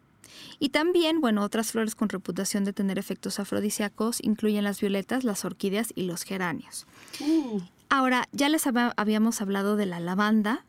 [0.58, 5.44] y también, bueno, otras flores con reputación de tener efectos afrodisíacos incluyen las violetas, las
[5.44, 6.86] orquídeas y los geranios.
[7.20, 7.58] Mm.
[7.88, 10.64] Ahora, ya les habíamos hablado de la lavanda,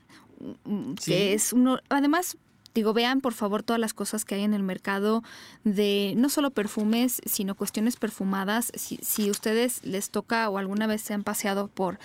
[1.04, 2.38] que es uno, además,
[2.74, 5.24] digo, vean por favor todas las cosas que hay en el mercado
[5.64, 8.72] de no solo perfumes, sino cuestiones perfumadas.
[8.76, 12.00] Si, si ustedes les toca o alguna vez se han paseado por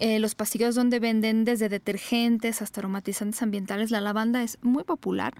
[0.00, 5.34] eh, los pasillos donde venden desde detergentes hasta aromatizantes ambientales, la lavanda es muy popular.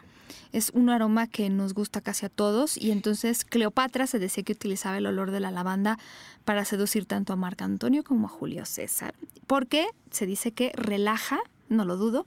[0.53, 4.53] Es un aroma que nos gusta casi a todos y entonces Cleopatra se decía que
[4.53, 5.99] utilizaba el olor de la lavanda
[6.45, 9.15] para seducir tanto a Marco Antonio como a Julio César.
[9.47, 12.27] Porque se dice que relaja, no lo dudo,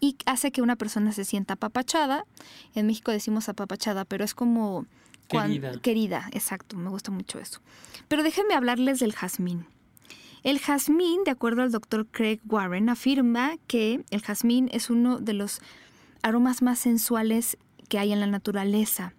[0.00, 2.24] y hace que una persona se sienta apapachada.
[2.74, 4.86] En México decimos apapachada, pero es como...
[5.28, 5.72] Querida.
[5.82, 7.60] querida, exacto, me gusta mucho eso.
[8.08, 9.66] Pero déjenme hablarles del jazmín.
[10.42, 15.32] El jazmín, de acuerdo al doctor Craig Warren, afirma que el jazmín es uno de
[15.32, 15.60] los
[16.22, 19.14] aromas más sensuales que hay en la naturaleza.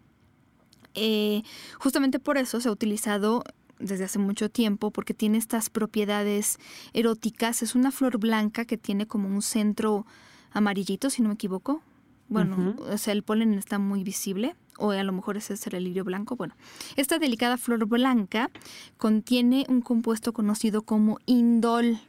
[0.95, 1.43] Eh,
[1.77, 3.43] justamente por eso se ha utilizado
[3.79, 6.57] desde hace mucho tiempo porque tiene estas propiedades
[6.93, 7.61] eróticas.
[7.63, 10.05] Es una flor blanca que tiene como un centro
[10.51, 11.81] amarillito, si no me equivoco.
[12.29, 15.83] Bueno, o sea, el polen está muy visible o a lo mejor ese es el
[15.83, 16.35] lirio blanco.
[16.35, 16.55] Bueno,
[16.95, 18.49] esta delicada flor blanca
[18.97, 21.99] contiene un compuesto conocido como indol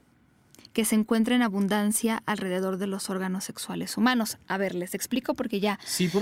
[0.73, 4.39] que se encuentra en abundancia alrededor de los órganos sexuales humanos.
[4.47, 5.79] A ver, les explico porque ya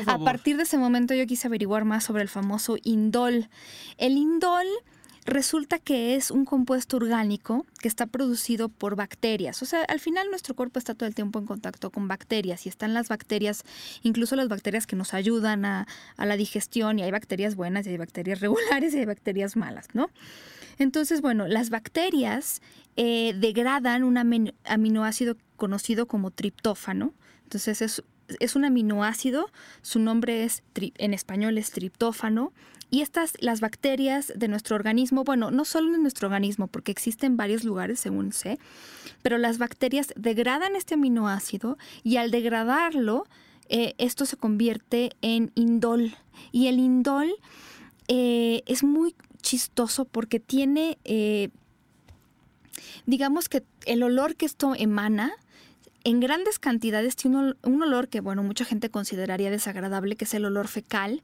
[0.06, 3.48] a partir de ese momento yo quise averiguar más sobre el famoso indol.
[3.98, 4.66] El indol
[5.28, 9.62] resulta que es un compuesto orgánico que está producido por bacterias.
[9.62, 12.68] O sea, al final nuestro cuerpo está todo el tiempo en contacto con bacterias y
[12.68, 13.64] están las bacterias,
[14.02, 15.86] incluso las bacterias que nos ayudan a,
[16.16, 20.10] la digestión y hay bacterias buenas y hay bacterias regulares y hay bacterias malas, ¿no?
[20.78, 22.62] Entonces, bueno, las bacterias
[22.96, 27.12] eh, degradan un aminoácido conocido como triptófano.
[27.42, 29.50] Entonces es, un aminoácido,
[29.82, 32.52] su nombre es en español es triptófano
[32.90, 37.36] y estas, las bacterias de nuestro organismo, bueno, no solo en nuestro organismo, porque existen
[37.36, 38.58] varios lugares, según sé,
[39.22, 43.26] pero las bacterias degradan este aminoácido y al degradarlo,
[43.68, 46.16] eh, esto se convierte en indol.
[46.52, 47.30] Y el indol
[48.08, 51.50] eh, es muy chistoso porque tiene, eh,
[53.04, 55.32] digamos que el olor que esto emana
[56.08, 60.46] en grandes cantidades tiene un, olor que, bueno, mucha gente consideraría desagradable, que es el
[60.46, 61.22] olor fecal,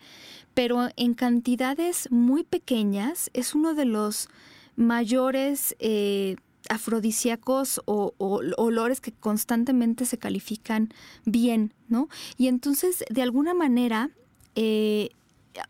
[0.52, 4.28] pero en cantidades muy pequeñas es uno de los
[4.76, 6.36] mayores eh,
[6.68, 10.92] afrodisíacos o, olores que constantemente se califican
[11.24, 12.10] bien, ¿no?
[12.36, 14.10] Y entonces, de alguna manera,
[14.54, 15.08] eh,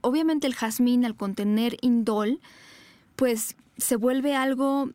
[0.00, 2.40] obviamente el jazmín al contener indol,
[3.14, 4.90] pues se vuelve algo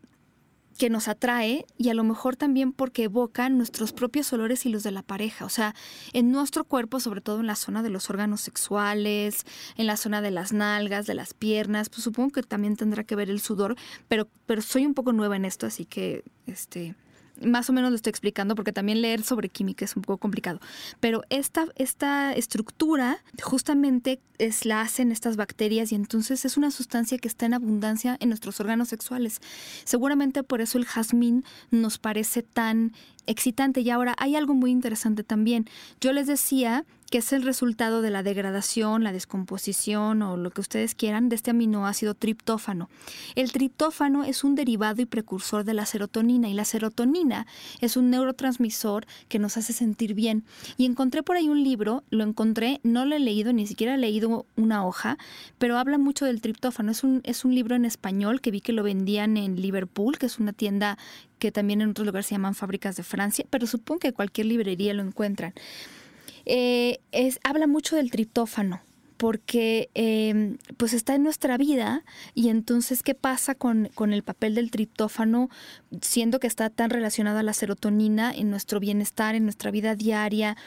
[0.79, 4.81] que nos atrae y a lo mejor también porque evoca nuestros propios olores y los
[4.81, 5.43] de la pareja.
[5.43, 5.75] O sea,
[6.13, 10.21] en nuestro cuerpo, sobre todo en la zona de los órganos sexuales, en la zona
[10.21, 13.75] de las nalgas, de las piernas, pues supongo que también tendrá que ver el sudor,
[14.07, 16.95] pero, pero soy un poco nueva en esto, así que este
[17.41, 20.59] más o menos lo estoy explicando porque también leer sobre química es un poco complicado.
[20.99, 27.17] Pero esta, esta estructura justamente es la hacen estas bacterias y entonces es una sustancia
[27.17, 29.41] que está en abundancia en nuestros órganos sexuales.
[29.83, 32.93] Seguramente por eso el jazmín nos parece tan
[33.29, 33.81] excitante.
[33.81, 35.65] Y ahora hay algo muy interesante también.
[36.01, 40.61] Yo les decía que es el resultado de la degradación, la descomposición o lo que
[40.61, 42.89] ustedes quieran de este aminoácido triptófano.
[43.35, 47.47] El triptófano es un derivado y precursor de la serotonina y la serotonina
[47.81, 50.43] es un neurotransmisor que nos hace sentir bien.
[50.77, 53.97] Y encontré por ahí un libro, lo encontré, no lo he leído, ni siquiera he
[53.97, 55.17] leído una hoja,
[55.57, 56.91] pero habla mucho del triptófano.
[56.91, 60.27] Es un, es un libro en español que vi que lo vendían en Liverpool, que
[60.27, 60.97] es una tienda
[61.39, 64.93] que también en otros lugares se llaman fábricas de Francia, pero supongo que cualquier librería
[64.93, 65.53] lo encuentran.
[66.51, 68.81] Eh, es, habla mucho del triptófano
[69.17, 74.55] porque em, pues está en nuestra vida y entonces qué pasa con, con, el papel
[74.55, 75.49] del triptófano
[76.01, 80.57] siendo que está tan relacionado a la serotonina en nuestro bienestar, en nuestra vida diaria.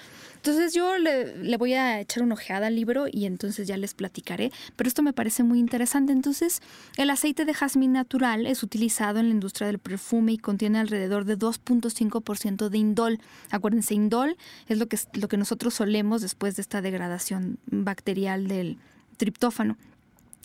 [0.44, 4.50] Entonces yo le, voy a echar una ojeada al libro y entonces ya les platicaré,
[4.74, 6.12] pero esto me parece muy interesante.
[6.12, 6.62] Entonces
[6.96, 11.26] el aceite de jazmín natural es utilizado en la industria del perfume y contiene alrededor
[11.26, 13.20] de 2.5% de indol.
[13.52, 18.78] Acuérdense, indol es lo que, lo que nosotros solemos después de esta degradación bacterial del
[19.18, 19.76] triptófano.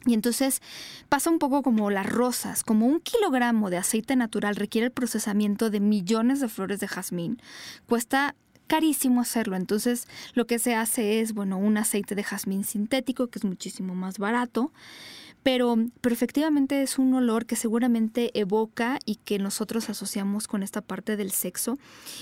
[0.06, 0.62] Y entonces
[1.10, 5.70] pasa un poco como las rosas, como un kilogramo de aceite natural requiere el procesamiento
[5.70, 7.42] de millones de flores de jazmín.
[7.88, 8.36] Cuesta
[8.68, 9.56] carísimo hacerlo.
[9.56, 13.96] Entonces, lo que se hace es, bueno, un aceite de jazmín sintético, que es muchísimo
[13.96, 14.72] más barato,
[15.44, 20.82] pero, pero efectivamente es un olor que seguramente evoca y que nosotros asociamos con esta
[20.82, 21.78] parte del sexo.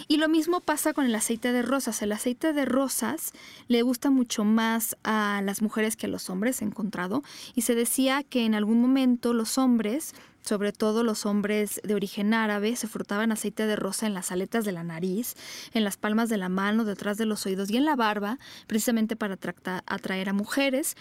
[0.08, 2.04] Y lo mismo pasa con el aceite de rosas.
[2.04, 3.32] El aceite de rosas
[3.68, 7.24] le gusta mucho más a las mujeres que a los hombres, he encontrado.
[7.56, 10.14] Y se decía que en algún momento los hombres
[10.46, 14.64] sobre todo los hombres de origen árabe, se frutaban aceite de rosa en las aletas
[14.64, 15.36] de la nariz,
[15.74, 19.16] en las palmas de la mano, detrás de los oídos y en la barba, precisamente
[19.16, 19.40] para
[19.88, 20.96] atraer a mujeres.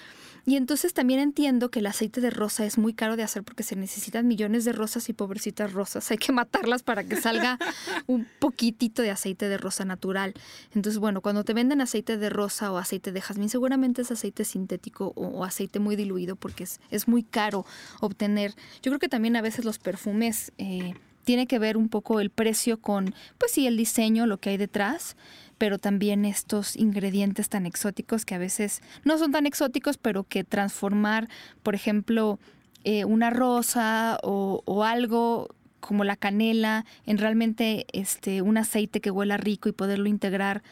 [0.47, 3.63] Y entonces también entiendo que el aceite de rosa es muy caro de hacer porque
[3.63, 6.11] se necesitan millones de rosas y pobrecitas rosas.
[6.11, 7.59] Hay que matarlas para que salga
[8.07, 10.35] un poquitito de aceite de rosa natural.
[10.75, 14.45] Entonces, bueno, cuando te venden aceite de rosa o aceite de jazmín, seguramente es aceite
[14.45, 17.65] sintético o, aceite muy diluido porque es, es muy caro
[18.01, 18.55] obtener.
[18.83, 20.95] Yo creo que también a veces los perfumes eh,
[21.25, 24.57] tiene que ver un poco el precio con, pues sí, el diseño, lo que hay
[24.57, 25.17] detrás,
[25.59, 30.45] pero también estos ingredientes tan exóticos que a veces no son tan exóticos, pero que
[30.45, 31.29] transformar,
[31.63, 32.39] por ejemplo,
[32.85, 35.49] eh, una rosa o, algo
[35.81, 40.63] como la canela en realmente este un aceite que huela rico y poderlo integrar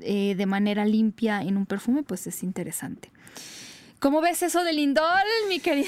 [0.00, 3.10] eh, de manera limpia en un perfume, pues es interesante.
[4.02, 5.06] ¿Cómo ves eso del indol,
[5.48, 5.86] mi querida?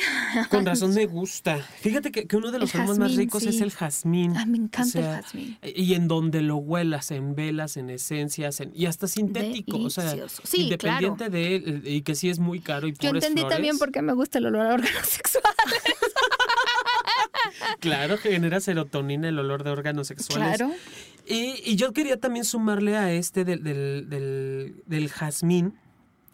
[0.48, 1.58] Con razón me gusta.
[1.58, 4.36] Fíjate que, uno de los aromas más ricos es el jazmín.
[4.36, 5.58] Ah, me encanta el jazmín.
[5.74, 9.78] Y en donde lo huelas, en velas, en esencias, y hasta sintético.
[9.78, 10.14] O sea,
[10.52, 14.00] independiente de él, y que sí es muy caro y Yo entendí también por qué
[14.00, 15.52] me gusta el olor a órganos sexuales.
[17.80, 20.58] claro, genera serotonina el olor de órganos sexuales.
[20.58, 20.72] Claro.
[21.26, 25.74] Y, yo quería también sumarle a este del, del, del, del jazmín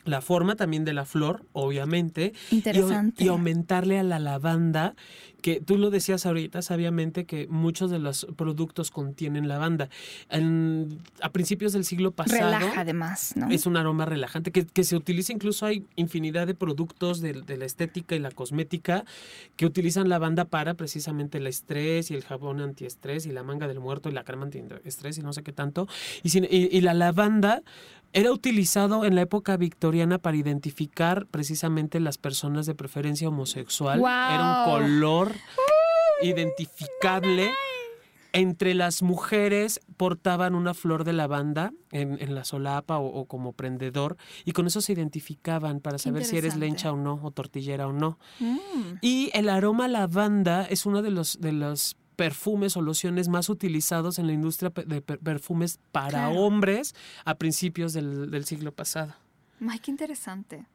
[0.04, 2.32] la forma también de la flor, obviamente.
[2.50, 3.24] Interesante.
[3.24, 4.94] Y, aumentarle a la lavanda,
[5.40, 9.88] que tú lo decías ahorita sabiamente que muchos de los productos contienen lavanda.
[10.30, 12.50] a principios del siglo pasado.
[12.50, 13.50] Relaja además, ¿no?
[13.50, 17.56] Es un aroma relajante que, que se utiliza, incluso hay infinidad de productos de, de,
[17.56, 19.04] la estética y la cosmética
[19.56, 23.80] que utilizan lavanda para precisamente el estrés y el jabón antiestrés y la manga del
[23.80, 25.88] muerto y la crema antiestrés y no sé qué tanto.
[26.22, 27.62] Y, y la lavanda
[28.12, 34.00] era utilizado en la época victoriana para identificar precisamente las personas de preferencia homosexual.
[34.00, 35.34] Era un color
[36.22, 37.50] identificable.
[38.32, 44.52] Entre las mujeres portaban una flor de lavanda en, la solapa o, como prendedor y
[44.52, 48.20] con eso se identificaban para saber si eres lencha o no, o tortillera o no.
[48.38, 48.98] Mm.
[49.00, 54.18] Y el aroma lavanda es uno de los, de los perfumes o lociones más utilizados
[54.18, 56.94] en la industria de perfumes para hombres
[57.24, 59.14] a principios del, del siglo pasado.
[59.66, 60.66] Ay, qué interesante.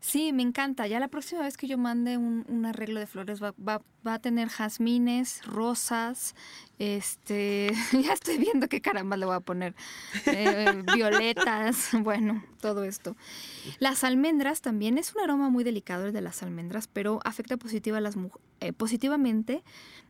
[0.00, 0.86] Sí, me encanta.
[0.86, 5.44] Ya la próxima vez que yo mande un, arreglo de flores va, a tener jazmines,
[5.44, 6.34] rosas,
[6.78, 9.74] este, ya estoy viendo qué caramba le voy a poner,
[10.26, 13.16] eh, violetas, bueno, todo esto.
[13.80, 17.98] Las almendras también es un aroma muy delicado el de las almendras, pero afecta positiva
[17.98, 18.16] a las,
[18.60, 19.64] eh, positivamente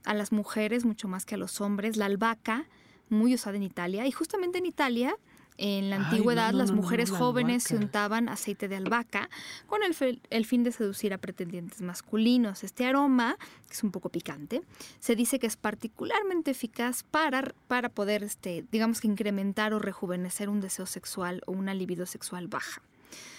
[0.05, 1.97] a las mujeres mucho más que a los hombres.
[1.97, 2.67] La albahaca,
[3.09, 5.17] muy usada en Italia, y justamente en Italia
[5.59, 9.29] en la antigüedad, las mujeres jóvenes se untaban aceite de albahaca
[9.67, 12.63] con el, el, fin de seducir a pretendientes masculinos.
[12.63, 13.37] Este aroma,
[13.67, 14.63] que es un poco picante,
[15.01, 20.49] se dice que es particularmente eficaz para, para poder, este, digamos que incrementar o rejuvenecer
[20.49, 22.81] un deseo sexual o una libido sexual baja.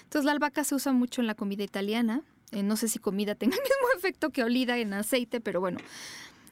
[0.04, 2.24] Entonces la albahaca se usa mucho en la comida italiana.
[2.52, 5.80] Eh, no sé si comida tenga el mismo efecto que olida en aceite, pero bueno,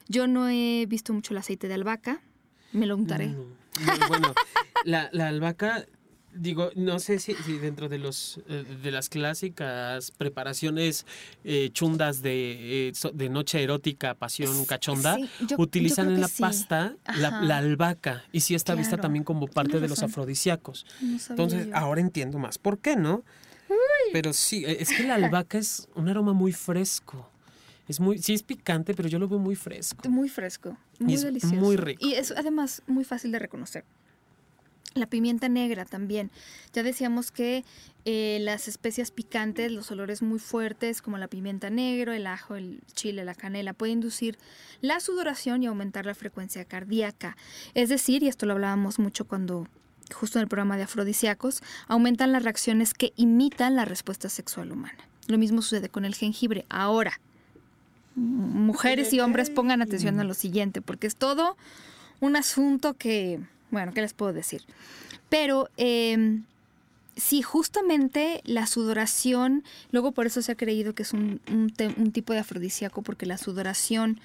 [0.08, 2.22] yo no he visto mucho el aceite de albahaca.
[2.72, 3.34] Me lo untaré.
[4.08, 4.34] Bueno,
[4.84, 5.86] la, la albahaca
[6.38, 11.06] digo, no sé si, dentro de los eh, de las clásicas preparaciones
[11.44, 15.16] eh, chundas de, eh, de, noche erótica, pasión cachonda,
[15.56, 20.02] utilizan en la pasta la, albahaca y sí está vista también como parte de los
[20.02, 20.86] afrodisíacos.
[21.28, 22.58] Entonces, ahora entiendo más.
[22.58, 23.24] ¿Por qué no?
[24.12, 27.30] Pero sí, es que la albahaca es un aroma muy fresco.
[27.88, 30.08] Es muy, sí es picante, pero yo lo veo muy fresco.
[30.08, 31.56] Muy fresco, muy delicioso.
[31.56, 32.06] Muy rico.
[32.06, 33.84] Y es además muy fácil de reconocer.
[34.94, 36.30] La pimienta negra también.
[36.72, 37.64] Ya decíamos que
[38.04, 42.80] eh, las especias picantes, los olores muy fuertes como la pimienta negra, el ajo, el
[42.94, 44.38] chile, la canela, pueden inducir
[44.80, 47.36] la sudoración y aumentar la frecuencia cardíaca.
[47.74, 49.66] Es decir, y esto lo hablábamos mucho cuando
[50.14, 54.98] justo en el programa de afrodisíacos, aumentan las reacciones que imitan la respuesta sexual humana.
[55.26, 56.64] Lo mismo sucede con el jengibre.
[56.70, 57.20] Ahora,
[58.18, 61.56] mujeres y hombres pongan atención a lo siguiente, porque es todo
[62.20, 63.40] un asunto que
[63.70, 64.62] bueno, ¿qué les puedo decir?
[65.28, 66.40] Pero eh,
[67.16, 72.32] sí, justamente la sudoración, luego por eso se ha creído que es un, un tipo
[72.32, 74.20] de afrodisíaco, porque la sudoración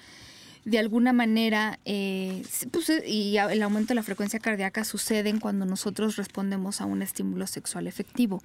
[0.64, 5.66] de alguna manera, eh, pues, eh, y el aumento de la frecuencia cardíaca suceden cuando
[5.66, 8.42] nosotros respondemos a un estímulo sexual efectivo.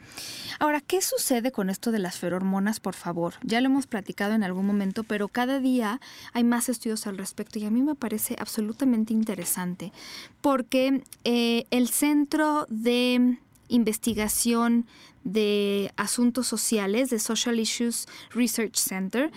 [0.59, 3.35] Ahora, ¿qué sucede con esto de las ferormonas, por favor?
[3.43, 6.01] Ya lo hemos platicado en algún momento, pero cada día
[6.33, 9.93] hay más estudios al respecto y a mí me parece absolutamente interesante,
[10.41, 13.37] porque eh, el Centro de
[13.69, 14.87] Investigación
[15.23, 19.31] de Asuntos Sociales, de Social Issues Research Center,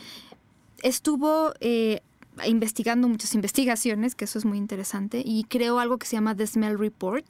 [0.83, 1.53] estuvo
[2.47, 6.47] investigando muchas investigaciones, que eso es muy interesante, y creo algo que se llama The
[6.47, 7.26] Smell Report,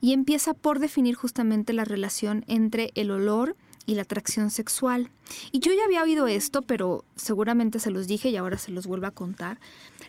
[0.00, 3.56] y empieza por definir justamente la relación entre el olor
[3.86, 5.10] y la atracción sexual.
[5.50, 8.86] Y yo ya había oído esto, pero seguramente se los dije y ahora se los
[8.86, 9.58] vuelvo a contar.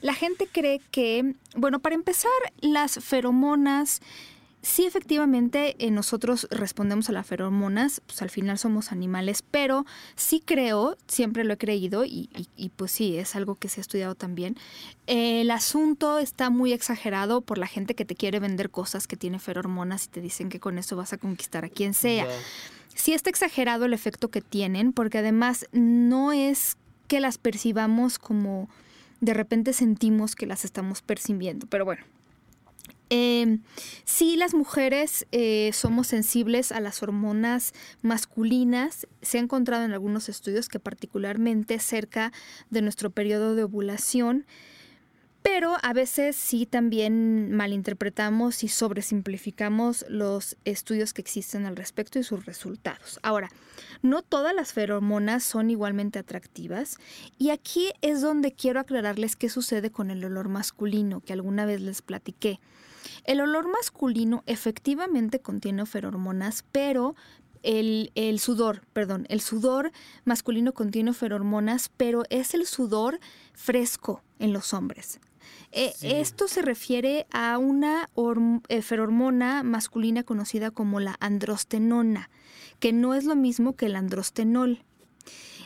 [0.02, 4.02] La gente cree que, bueno, para empezar, las feromonas
[4.66, 9.86] Sí, efectivamente, eh, nosotros respondemos a las feromonas, pues al final somos animales, pero
[10.16, 12.30] sí creo, siempre lo he creído, y,
[12.78, 14.56] pues sí, es algo que se ha estudiado también.
[15.06, 19.38] el asunto está muy exagerado por la gente que te quiere vender cosas que tiene
[19.38, 22.26] feromonas y te dicen que con eso vas a conquistar a quien sea.
[22.96, 26.78] Sí está exagerado el efecto que tienen, porque además no es
[27.10, 28.70] que las percibamos como
[29.20, 32.04] de repente sentimos que las estamos percibiendo, pero bueno,
[33.10, 33.60] eh,
[34.06, 39.08] sí, las mujeres eh, somos sensibles a las hormonas masculinas.
[39.22, 42.32] Se ha encontrado en algunos estudios que particularmente cerca
[42.70, 44.46] de nuestro periodo de ovulación,
[45.44, 52.24] pero a veces sí también malinterpretamos y sobresimplificamos los estudios que existen al respecto y
[52.24, 53.20] sus resultados.
[53.24, 53.50] Ahora,
[54.02, 56.98] no todas las feromonas son igualmente atractivas
[57.38, 61.82] y aquí es donde quiero aclararles qué sucede con el olor masculino que alguna vez
[61.82, 62.62] les platiqué.
[63.24, 67.16] El olor masculino efectivamente contiene ferormonas, pero
[67.64, 69.92] el, sudor, perdón, el sudor
[70.26, 73.20] masculino contiene ferormonas, pero es el sudor
[73.54, 75.20] fresco en los hombres.
[75.72, 78.10] Eh, esto se refiere a una
[78.68, 82.30] eh, ferormona masculina conocida como la androstenona,
[82.80, 84.84] que no es lo mismo que el androstenol.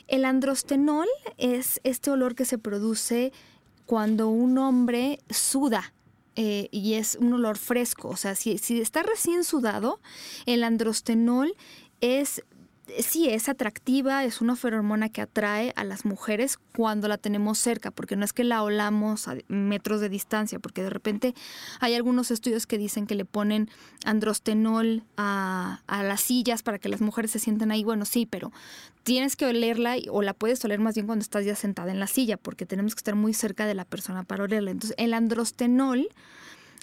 [0.07, 3.33] El androstenol es este olor que se produce
[3.85, 5.93] cuando un hombre suda
[6.37, 8.09] eh, y es un olor fresco.
[8.09, 9.99] O sea, si, está recién sudado,
[10.45, 11.55] el androstenol
[11.99, 12.43] es
[12.99, 17.91] sí es atractiva, es una feromona que atrae a las mujeres cuando la tenemos cerca,
[17.91, 21.35] porque no es que la olamos a metros de distancia, porque de repente
[21.79, 23.69] hay algunos estudios que dicen que le ponen
[24.05, 27.83] androstenol a, a las sillas para que las mujeres se sientan ahí.
[27.83, 28.51] Bueno, sí, pero
[29.03, 32.07] tienes que olerla o la puedes oler más bien cuando estás ya sentada en la
[32.07, 34.71] silla, porque tenemos que estar muy cerca de la persona para olerla.
[34.71, 36.09] Entonces, el androstenol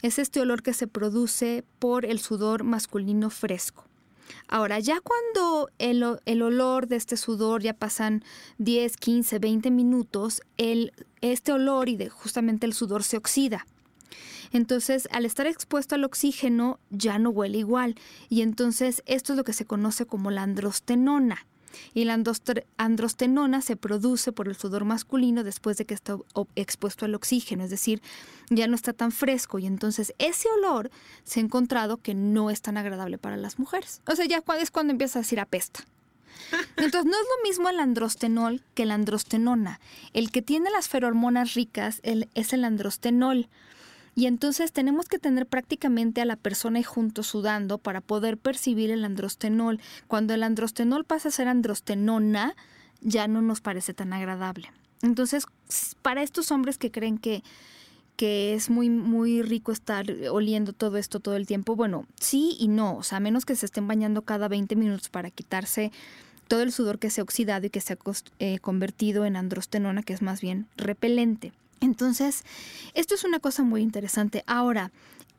[0.03, 3.87] es este olor que se produce por el sudor masculino fresco.
[4.49, 8.25] Ahora, ya cuando el, olor de este sudor ya pasan
[8.59, 13.67] 10, 15, 20 minutos, el, este olor y de justamente el sudor se oxida.
[14.53, 17.97] Entonces, al estar expuesto al oxígeno, ya no huele igual.
[18.29, 21.47] Y entonces, esto es lo que se conoce como la androstenona.
[21.93, 22.21] Y la
[22.77, 26.17] androstenona se produce por el sudor masculino después de que está
[26.57, 28.03] expuesto al oxígeno, es decir,
[28.51, 30.91] ya no está tan fresco y entonces ese olor
[31.25, 34.01] se ha encontrado que no es tan agradable para las mujeres.
[34.07, 35.85] O sea, ya es cuando empieza a decir apesta.
[36.77, 39.81] Entonces, no es lo mismo el androstenol que la androstenona.
[40.13, 43.49] El que tiene las feromonas ricas es el androstenol.
[44.15, 49.05] Y entonces tenemos que tener prácticamente a la persona junto sudando para poder percibir el
[49.05, 49.81] androstenol.
[50.07, 52.55] Cuando el androstenol pasa a ser androstenona,
[53.01, 54.71] ya no nos parece tan agradable.
[55.03, 55.47] Entonces,
[56.01, 57.43] para estos hombres que creen que,
[58.17, 62.69] que es muy, muy rico estar oliendo todo esto todo el tiempo, bueno, sí y
[62.69, 62.97] no.
[62.97, 65.91] O sea, a menos que se estén bañando cada 20 minutos para quitarse
[66.47, 67.99] todo el sudor que se ha oxidado y que se ha
[68.39, 71.53] eh, convertido en androstenona, que es más bien repelente.
[71.85, 72.45] Entonces,
[72.95, 74.43] esto es una cosa muy interesante.
[74.47, 74.91] Ahora,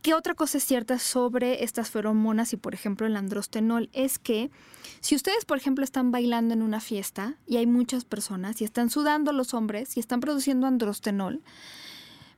[0.02, 3.89] ¿Qué otra cosa es cierta sobre estas feromonas y, por ejemplo, el androstenol?
[3.91, 4.52] Es que
[5.00, 8.91] si ustedes, por ejemplo, están bailando en una fiesta y hay muchas personas y están
[8.91, 11.41] sudando los hombres y están produciendo androstenol,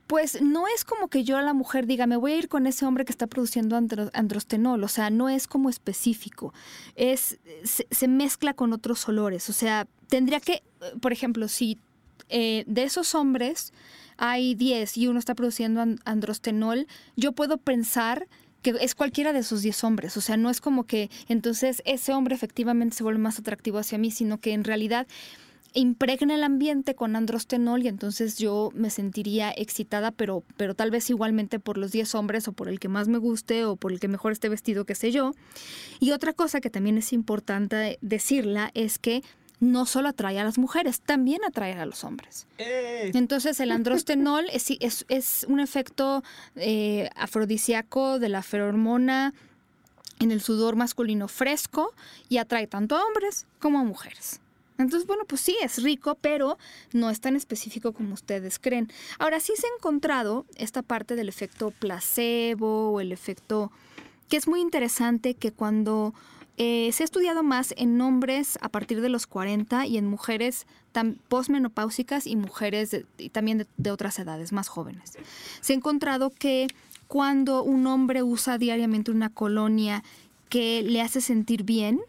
[0.06, 2.66] pues no es como que yo a la mujer diga, me voy a ir con
[2.66, 6.54] ese hombre que está produciendo androstenol, o sea, no es como específico,
[6.96, 10.62] es, se, se mezcla con otros olores, o sea, tendría que,
[11.02, 11.78] por ejemplo, si
[12.28, 13.72] eh, de esos hombres
[14.16, 18.26] hay 10 y uno está produciendo androstenol, yo puedo pensar
[18.62, 20.16] que es cualquiera de esos 10 hombres.
[20.16, 23.98] O sea, no es como que entonces ese hombre efectivamente se vuelve más atractivo hacia
[23.98, 25.06] mí, sino que en realidad
[25.74, 31.10] impregna el ambiente con androstenol y entonces yo me sentiría excitada, pero, pero tal vez
[31.10, 34.00] igualmente por los 10 hombres o por el que más me guste o por el
[34.00, 35.32] que mejor esté vestido, qué sé yo.
[36.00, 39.22] Y otra cosa que también es importante decirla es que
[39.60, 42.46] no solo atrae a las mujeres, también atrae a los hombres.
[42.58, 43.10] ¡Eh!
[43.14, 44.70] Entonces el androstenol es,
[45.08, 46.22] es, un efecto
[46.56, 49.34] eh, afrodisíaco de la feromona
[50.20, 51.92] en el sudor masculino fresco
[52.28, 54.40] y atrae tanto a hombres como a mujeres.
[54.78, 56.56] Entonces, bueno, pues sí, es rico, pero
[56.92, 58.88] no es tan específico como ustedes creen.
[59.18, 63.72] Ahora sí se ha encontrado esta parte del efecto placebo o el efecto
[64.28, 66.14] que es muy interesante que cuando
[66.58, 70.66] eh, se ha estudiado más en hombres a partir de los 40 y en mujeres
[71.28, 75.12] postmenopáusicas y mujeres y también de, otras edades más jóvenes.
[75.60, 76.66] Se ha encontrado que
[77.06, 80.02] cuando un hombre usa diariamente una colonia
[80.48, 82.00] que le hace sentir bien,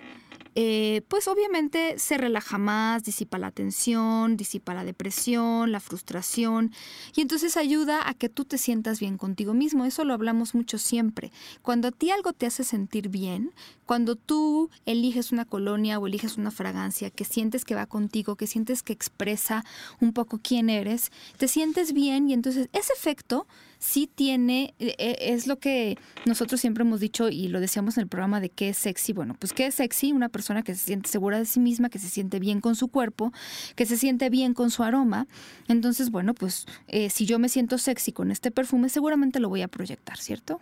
[0.61, 6.73] eh, pues obviamente se relaja más, disipa la tensión, disipa la depresión, la frustración
[7.15, 9.85] y entonces ayuda a que tú te sientas bien contigo mismo.
[9.85, 11.31] Eso lo hablamos mucho siempre.
[11.61, 13.53] Cuando a ti algo te hace sentir bien,
[13.85, 18.45] cuando tú eliges una colonia o eliges una fragancia que sientes que va contigo, que
[18.45, 19.63] sientes que expresa
[20.01, 23.47] un poco quién eres, te sientes bien y entonces ese efecto
[23.79, 28.03] sí tiene, e, e, es lo que nosotros siempre hemos dicho y lo decíamos en
[28.03, 29.13] el programa de qué es sexy.
[29.13, 31.99] Bueno, pues qué es sexy, una persona que se siente segura de sí misma, que
[31.99, 33.31] se siente bien con su cuerpo,
[33.75, 35.27] que se siente bien con su aroma.
[35.67, 39.61] Entonces, bueno, pues eh, si yo me siento sexy con este perfume, seguramente lo voy
[39.61, 40.59] a proyectar, ¿cierto?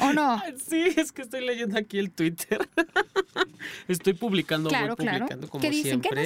[0.00, 0.40] ¿O no?
[0.64, 2.68] Sí, es que estoy leyendo aquí el Twitter.
[3.88, 6.00] Estoy publicando, claro, publicando como ¿Qué dicen?
[6.00, 6.24] ¿Qué nos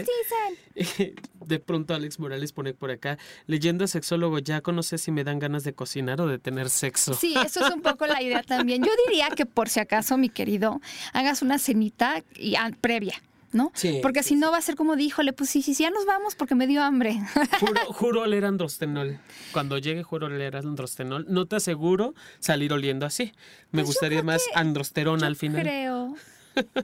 [0.76, 1.14] dicen?
[1.46, 5.64] De pronto Alex Morales pone por acá, leyendo sexólogo, ya conoce si me dan ganas
[5.64, 7.14] de cocinar o de tener sexo.
[7.14, 8.82] Sí, eso es un poco la idea también.
[8.82, 10.80] Yo diría que por si acaso, mi querido,
[11.12, 12.22] hagas una cenita
[12.80, 13.14] previa.
[13.52, 13.70] ¿No?
[13.74, 16.06] Sí, porque si no va a ser como dijo, le pues sí, sí, ya nos
[16.06, 17.20] vamos porque me dio hambre.
[17.60, 19.18] Juro, juro oler androstenol.
[19.52, 21.26] Cuando llegue juro oler androstenol.
[21.28, 23.32] No te aseguro salir oliendo así.
[23.70, 25.62] Me pues gustaría más androsterona al final.
[25.62, 26.16] Creo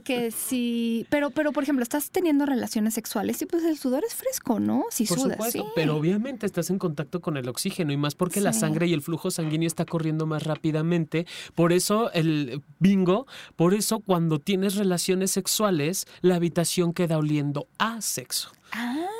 [0.03, 4.15] que sí, pero, pero por ejemplo, estás teniendo relaciones sexuales y pues el sudor es
[4.15, 4.85] fresco, ¿no?
[4.91, 8.53] Si por supuesto, pero obviamente estás en contacto con el oxígeno y más porque la
[8.53, 11.25] sangre y el flujo sanguíneo está corriendo más rápidamente.
[11.55, 18.01] Por eso el bingo, por eso cuando tienes relaciones sexuales, la habitación queda oliendo a
[18.01, 18.51] sexo.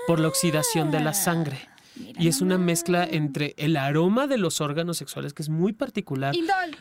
[0.08, 1.58] por la oxidación de la sangre.
[1.96, 6.36] y es una mezcla entre el aroma de los órganos sexuales, que es muy particular.
[6.36, 6.78] Indol.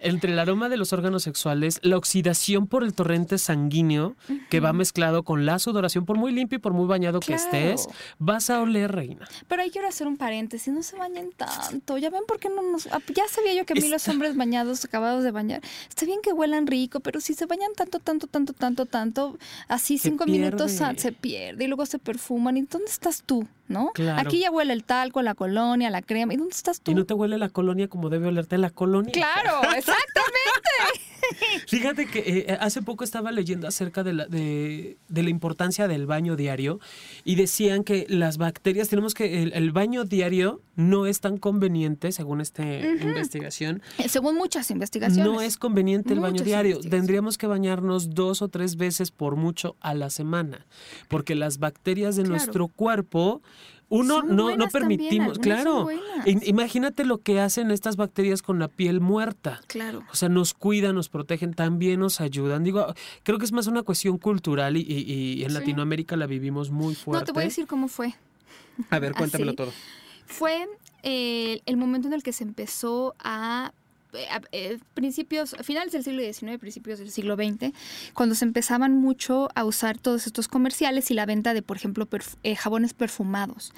[0.00, 4.16] Entre el aroma de los órganos sexuales, la oxidación por el torrente sanguíneo
[4.50, 7.88] que va mezclado con la sudoración, por muy limpio y por muy bañado que estés,
[8.18, 9.28] vas a oler, reina.
[9.48, 11.98] Pero ahí quiero hacer un paréntesis, no se bañen tanto.
[11.98, 12.86] Ya ven por qué no nos...
[12.88, 16.20] Ah, ya sabía yo que a mí los hombres bañados, acabados de bañar, está bien
[16.22, 19.38] que huelan rico, pero si se bañan tanto, tanto, tanto, tanto, tanto,
[19.68, 22.56] así cinco minutos se pierde y luego se perfuman.
[22.56, 23.46] ¿Y dónde estás tú?
[23.68, 23.92] ¿No?
[24.16, 26.34] Aquí ya huele el talco, la colonia, la crema.
[26.34, 26.90] ¿Y dónde estás tú?
[26.90, 29.12] Y no te huele la colonia como debe olerte la colonia.
[29.12, 30.70] Claro, exactamente.
[31.66, 36.36] Fíjate que eh, hace poco estaba leyendo acerca de la, de, la, importancia del baño
[36.36, 36.80] diario
[37.24, 42.40] y decían que las bacterias, tenemos que el, baño diario no es tan conveniente, según
[42.40, 43.82] esta investigación.
[43.98, 45.24] Eh, según muchas investigaciones.
[45.24, 46.80] No es conveniente el baño diario.
[46.80, 50.66] Tendríamos que bañarnos dos o tres veces por mucho a la semana,
[51.08, 53.42] porque las bacterias de nuestro cuerpo
[53.88, 55.88] uno no, no permitimos, claro.
[56.24, 59.60] Imagínate lo que hacen estas bacterias con la piel muerta.
[59.66, 60.02] Claro.
[60.10, 62.64] O sea, nos cuidan, nos protegen, también nos ayudan.
[62.64, 67.20] Digo, creo que es más una cuestión cultural y, en Latinoamérica la vivimos muy fuerte.
[67.20, 68.14] No, te voy a decir cómo fue.
[68.90, 69.72] A ver, cuéntamelo todo.
[70.26, 70.66] Fue
[71.02, 73.72] eh, el momento en el que se empezó a
[74.14, 77.72] eh, eh, principios, finales del siglo XIX, principios del siglo XX,
[78.14, 82.08] cuando se empezaban mucho a usar todos estos comerciales y la venta de, por ejemplo,
[82.42, 83.72] eh, jabones perfumados.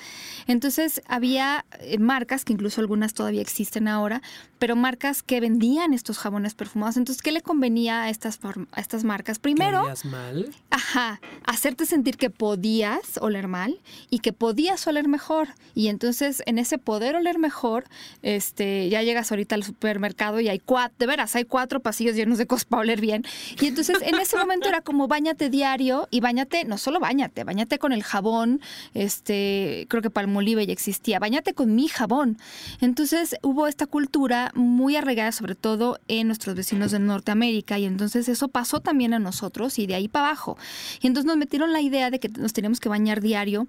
[0.47, 1.65] Entonces había
[1.99, 4.23] marcas, que incluso algunas todavía existen ahora,
[4.59, 6.97] pero marcas que vendían estos jabones perfumados.
[6.97, 8.39] Entonces, ¿qué le convenía a estas,
[8.73, 9.39] a estas marcas?
[9.39, 10.51] Primero, mal?
[10.71, 13.81] Ajá, hacerte sentir que podías oler mal
[14.11, 15.49] y que podías oler mejor.
[15.75, 17.85] Y entonces, en ese poder oler mejor,
[18.23, 22.39] este, ya llegas ahorita al supermercado y hay cuatro, de veras, hay cuatro pasillos llenos
[22.39, 23.25] de cosas para oler bien.
[23.61, 27.79] Y entonces en ese momento era como bañate diario y bañate, no solo bañate, bañate
[27.79, 28.61] con el jabón,
[28.95, 32.39] este, creo que Palmolive ya existía, bañate con mi jabón.
[32.81, 38.29] Entonces hubo esta cultura muy arraigada sobre todo en nuestros vecinos de Norteamérica y entonces
[38.29, 40.57] eso pasó también a nosotros y de ahí para abajo.
[41.01, 43.67] Y entonces nos metieron la idea de que nos teníamos que bañar diario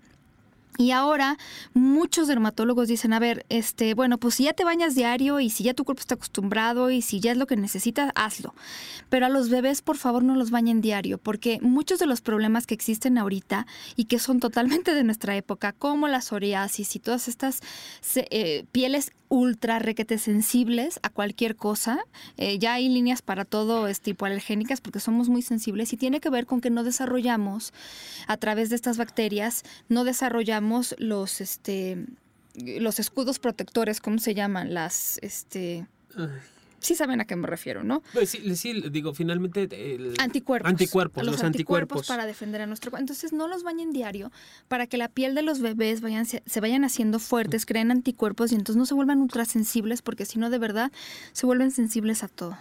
[0.78, 1.38] y ahora
[1.74, 5.64] muchos dermatólogos dicen, a ver, este, bueno, pues si ya te bañas diario y si
[5.64, 8.54] ya tu cuerpo está acostumbrado y si ya es lo que necesitas, hazlo.
[9.10, 12.68] Pero a los bebés, por favor, no los bañen diario, porque muchos de los problemas
[12.68, 13.66] que existen ahorita
[13.96, 17.62] y que son totalmente de nuestra época, como la psoriasis y todas estas
[18.16, 22.00] eh, pieles ultra requete sensibles a cualquier cosa.
[22.38, 26.20] Eh, ya hay líneas para todo, es tipo alergénicas, porque somos muy sensibles y tiene
[26.20, 27.74] que ver con que no desarrollamos,
[28.28, 30.67] a través de estas bacterias, no desarrollamos
[30.98, 32.06] los, este,
[32.56, 34.74] los escudos protectores, ¿cómo se llaman?
[34.74, 35.88] Las, este
[36.80, 38.02] sí saben a qué me refiero, ¿no?
[38.14, 39.68] Pues sí, sí digo, finalmente...
[40.20, 40.70] anticuerpos.
[40.70, 42.08] Anticuerpos, los, anticuerpos.
[42.08, 44.32] Para defender a nuestro Entonces no los bañen diario
[44.68, 48.56] para que la piel de los bebés vayan, se, vayan haciendo fuertes, creen anticuerpos y
[48.56, 50.92] entonces no se vuelvan ultrasensibles porque si no de verdad
[51.34, 52.58] se vuelven sensibles a todo.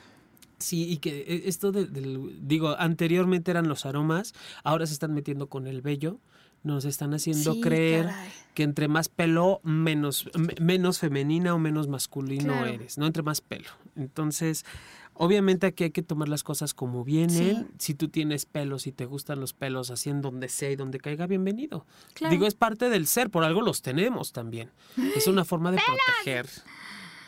[0.58, 4.32] Sí, y que eh, esto del, digo, anteriormente eran los aromas,
[4.64, 6.18] ahora se están metiendo con el vello
[6.62, 8.10] nos están haciendo creer
[8.54, 10.30] que entre más pelo, menos,
[10.60, 13.06] menos femenina o menos masculino eres, ¿no?
[13.06, 13.68] Entre más pelo.
[13.96, 14.64] Entonces,
[15.12, 17.68] obviamente aquí hay que tomar las cosas como vienen.
[17.78, 20.98] Si tú tienes pelos y te gustan los pelos así en donde sea y donde
[20.98, 21.86] caiga, bienvenido.
[22.30, 24.70] Digo, es parte del ser, por algo los tenemos también.
[25.14, 25.78] Es una forma de
[26.24, 26.48] proteger.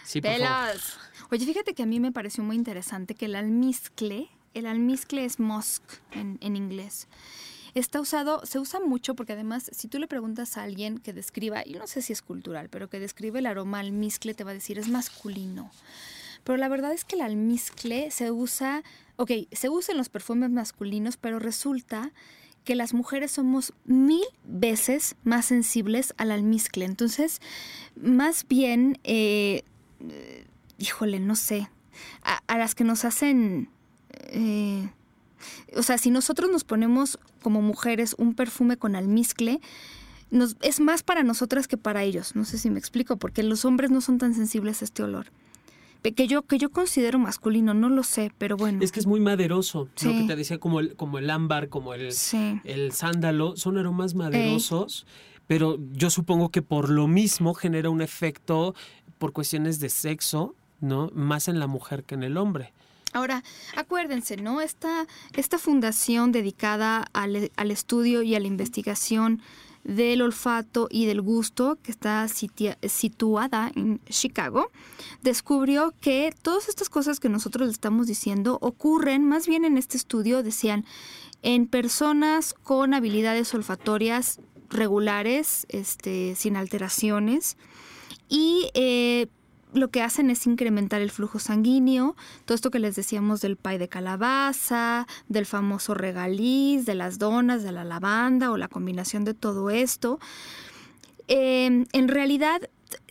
[0.04, 0.98] Sí, pelos.
[1.30, 5.38] Oye, fíjate que a mí me pareció muy interesante que el almizcle, el almizcle es
[5.38, 7.06] musk en, en inglés
[7.78, 11.62] está usado, se usa mucho porque además si tú le preguntas a alguien que describa,
[11.64, 14.54] y no sé si es cultural, pero que describe el aroma almizcle, te va a
[14.54, 15.70] decir es masculino.
[16.44, 18.82] Pero la verdad es que el almizcle se usa,
[19.16, 22.12] ok, se usa en los perfumes masculinos, pero resulta
[22.64, 26.84] que las mujeres somos mil veces más sensibles al almizcle.
[26.84, 27.40] Entonces,
[27.96, 29.64] más bien, eh,
[30.78, 31.68] híjole, no sé,
[32.22, 33.70] a, las que nos hacen...
[34.30, 34.90] Eh,
[35.76, 39.60] o sea, si nosotros nos ponemos como mujeres un perfume con almizcle,
[40.30, 42.36] nos, es más para nosotras que para ellos.
[42.36, 45.26] No sé si me explico, porque los hombres no son tan sensibles a este olor.
[46.02, 48.78] Que yo, que yo considero masculino, no lo sé, pero bueno.
[48.82, 49.88] Es que es muy maderoso.
[50.02, 52.14] Lo que te decía, como el, como el ámbar, como el,
[52.64, 55.06] el sándalo, son aromas maderosos.
[55.48, 58.74] Pero yo supongo que por lo mismo genera un efecto
[59.18, 61.10] por cuestiones de sexo, ¿no?
[61.14, 62.72] Más en la mujer que en el hombre.
[63.18, 63.42] Ahora,
[63.74, 64.60] acuérdense, ¿no?
[64.60, 67.34] Esta, esta fundación dedicada al,
[67.72, 69.42] estudio y a la investigación
[69.82, 74.70] del olfato y del gusto, que está situada en Chicago,
[75.20, 79.96] descubrió que todas estas cosas que nosotros le estamos diciendo ocurren, más bien en este
[79.96, 80.84] estudio, decían,
[81.42, 84.38] en personas con habilidades olfatorias
[84.70, 87.56] regulares, este, sin alteraciones,
[88.28, 89.26] y eh,
[89.72, 93.78] lo que hacen es incrementar el flujo sanguíneo, todo esto que les decíamos del pay
[93.78, 99.34] de calabaza, del famoso regaliz, de las donas, de la lavanda o la combinación de
[99.34, 100.18] todo esto.
[101.28, 102.62] Em, en realidad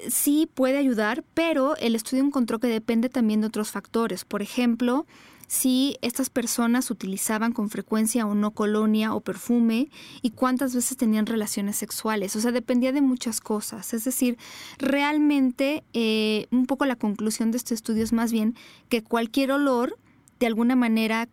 [0.07, 4.25] sí puede ayudar, pero el estudio encontró que depende también de otros factores.
[4.25, 5.05] Por ejemplo,
[5.47, 9.89] si estas personas utilizaban con frecuencia o no colonia o perfume
[10.21, 12.35] y cuántas veces tenían relaciones sexuales.
[12.35, 13.93] O sea, dependía de muchas cosas.
[13.93, 14.37] Es decir,
[14.77, 18.55] realmente eh, un poco la conclusión de este estudio es más bien
[18.89, 19.97] que cualquier olor
[20.39, 21.29] de alguna manera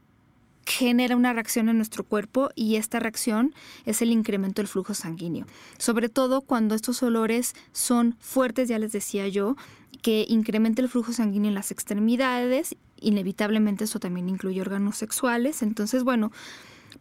[0.66, 3.54] genera una reacción en nuestro cuerpo y esta reacción
[3.84, 5.46] es el incremento del flujo sanguíneo.
[5.78, 9.56] Sobre todo cuando estos olores son fuertes, ya les decía yo,
[10.02, 15.62] que incrementa el flujo sanguíneo en las extremidades, inevitablemente eso también incluye órganos sexuales.
[15.62, 16.32] Entonces, bueno,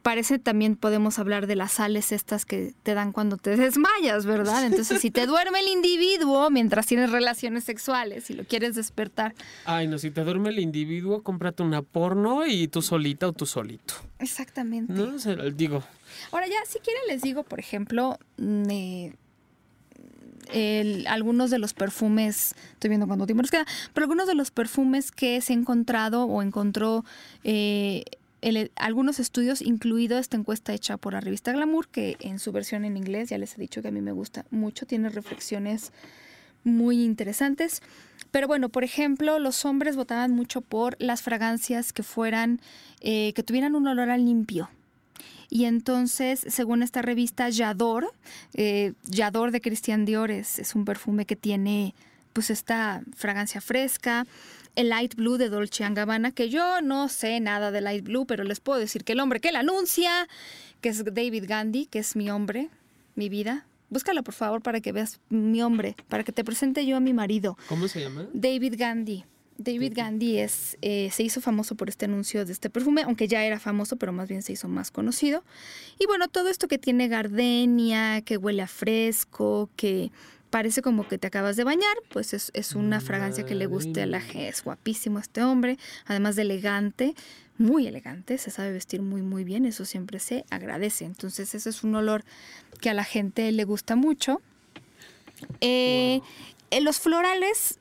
[0.01, 4.65] parece también podemos hablar de las sales estas que te dan cuando te desmayas, ¿verdad?
[4.65, 9.33] Entonces, si te duerme el individuo mientras tienes relaciones sexuales y lo quieres despertar.
[9.65, 13.45] Ay, no, si te duerme el individuo, cómprate una porno y tú solita o tú
[13.45, 13.95] solito.
[14.19, 14.93] Exactamente.
[14.93, 15.11] No,
[15.51, 15.83] digo.
[16.31, 18.19] Ahora ya, si quieren les digo, por ejemplo,
[20.53, 24.51] eh, algunos de los perfumes, estoy viendo cuánto tiempo nos queda, pero algunos de los
[24.51, 27.03] perfumes que se ha encontrado o encontró
[27.43, 28.05] eh,
[28.75, 32.97] algunos estudios, incluido esta encuesta hecha por la revista Glamour, que en su versión en
[32.97, 35.91] inglés, ya les he dicho que a mí me gusta mucho, tiene reflexiones
[36.63, 37.81] muy interesantes.
[38.31, 42.59] Pero bueno, por ejemplo, los hombres votaban mucho por las fragancias que fueran,
[43.01, 44.69] eh, que tuvieran un olor a limpio.
[45.53, 48.11] Y entonces, según esta revista Yador,
[48.55, 51.93] eh, Yador de Christian Dior es, un perfume que tiene
[52.33, 54.25] pues esta fragancia fresca,
[54.75, 58.43] el Light Blue de Dolce Gabbana, que yo no sé nada de Light Blue, pero
[58.43, 60.27] les puedo decir que el hombre que la anuncia,
[60.81, 62.69] que es David Gandhi, que es mi hombre,
[63.13, 63.67] mi vida.
[63.91, 67.13] Búscalo, por favor, para que veas mi hombre, para que te presente yo a mi
[67.13, 67.59] marido.
[67.69, 68.25] ¿Cómo se llama?
[68.33, 69.23] David Gandhi.
[69.57, 73.45] David Gandhi es, eh, se hizo famoso por este anuncio de este perfume, aunque ya
[73.45, 75.43] era famoso, pero más bien se hizo más conocido.
[75.99, 80.11] Y bueno, todo esto que tiene gardenia, que huele a fresco, que
[80.49, 84.05] parece como que te acabas de bañar, pues es, una fragancia que le guste a
[84.05, 84.49] la gente.
[84.49, 87.15] Es guapísimo este hombre, además de elegante,
[87.57, 91.05] muy elegante, se sabe vestir muy muy bien, eso siempre se agradece.
[91.05, 92.23] Entonces ese es un olor
[92.81, 94.41] que a la gente le gusta mucho.
[95.59, 96.21] Eh,
[96.81, 97.79] los florales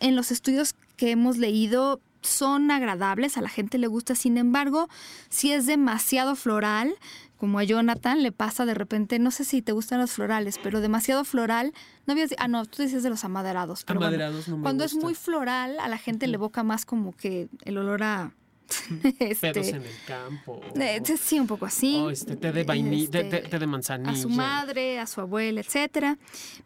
[0.00, 4.88] en los estudios que hemos leído son agradables, a la gente le gusta, sin embargo,
[5.28, 6.94] si es demasiado floral,
[7.36, 10.80] como a Jonathan le pasa de repente, no sé si te gustan los florales, pero
[10.80, 11.72] demasiado floral,
[12.06, 14.94] no habías, ah no, tú dices de los amaderados, pero amaderados no me cuando es
[14.94, 18.32] muy floral, a la gente le evoca más como que el olor a
[19.18, 20.60] este, Pedos en el campo.
[20.74, 21.96] Eh, sí, un poco así.
[21.96, 24.12] O este, té de vainilla, este, de manzanilla.
[24.12, 26.18] A su madre, a su abuela, etcétera.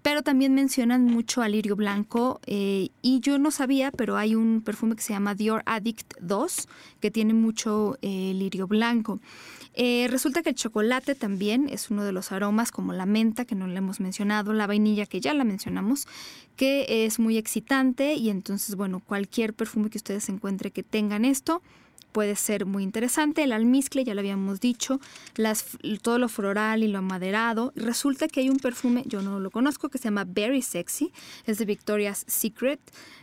[0.02, 2.40] Pero también mencionan mucho al lirio blanco.
[2.46, 6.68] Eh, y yo no sabía, pero hay un perfume que se llama Dior Addict 2,
[7.00, 9.20] que tiene mucho eh, lirio blanco.
[9.76, 13.66] resulta que el chocolate también es uno de los aromas, como la menta, que no
[13.66, 16.06] le hemos mencionado, la vainilla, que ya la mencionamos,
[16.56, 18.14] que es muy excitante.
[18.14, 21.62] Y entonces, bueno, cualquier perfume que ustedes encuentren que tengan esto,
[22.12, 23.42] puede ser muy interesante.
[23.42, 25.00] El almizcle, ya lo habíamos dicho,
[26.02, 27.72] todo lo floral y lo amaderado.
[27.76, 31.12] Resulta que hay un perfume, yo no lo conozco, que se llama Very Sexy,
[31.46, 32.80] es de Victoria's Secret.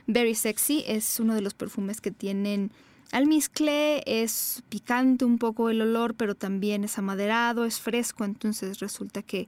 [0.08, 2.72] Very Sexy es uno de los perfumes que tienen
[3.12, 9.22] almizcle, es picante un poco el olor, pero también es amaderado, es fresco, entonces resulta
[9.22, 9.48] que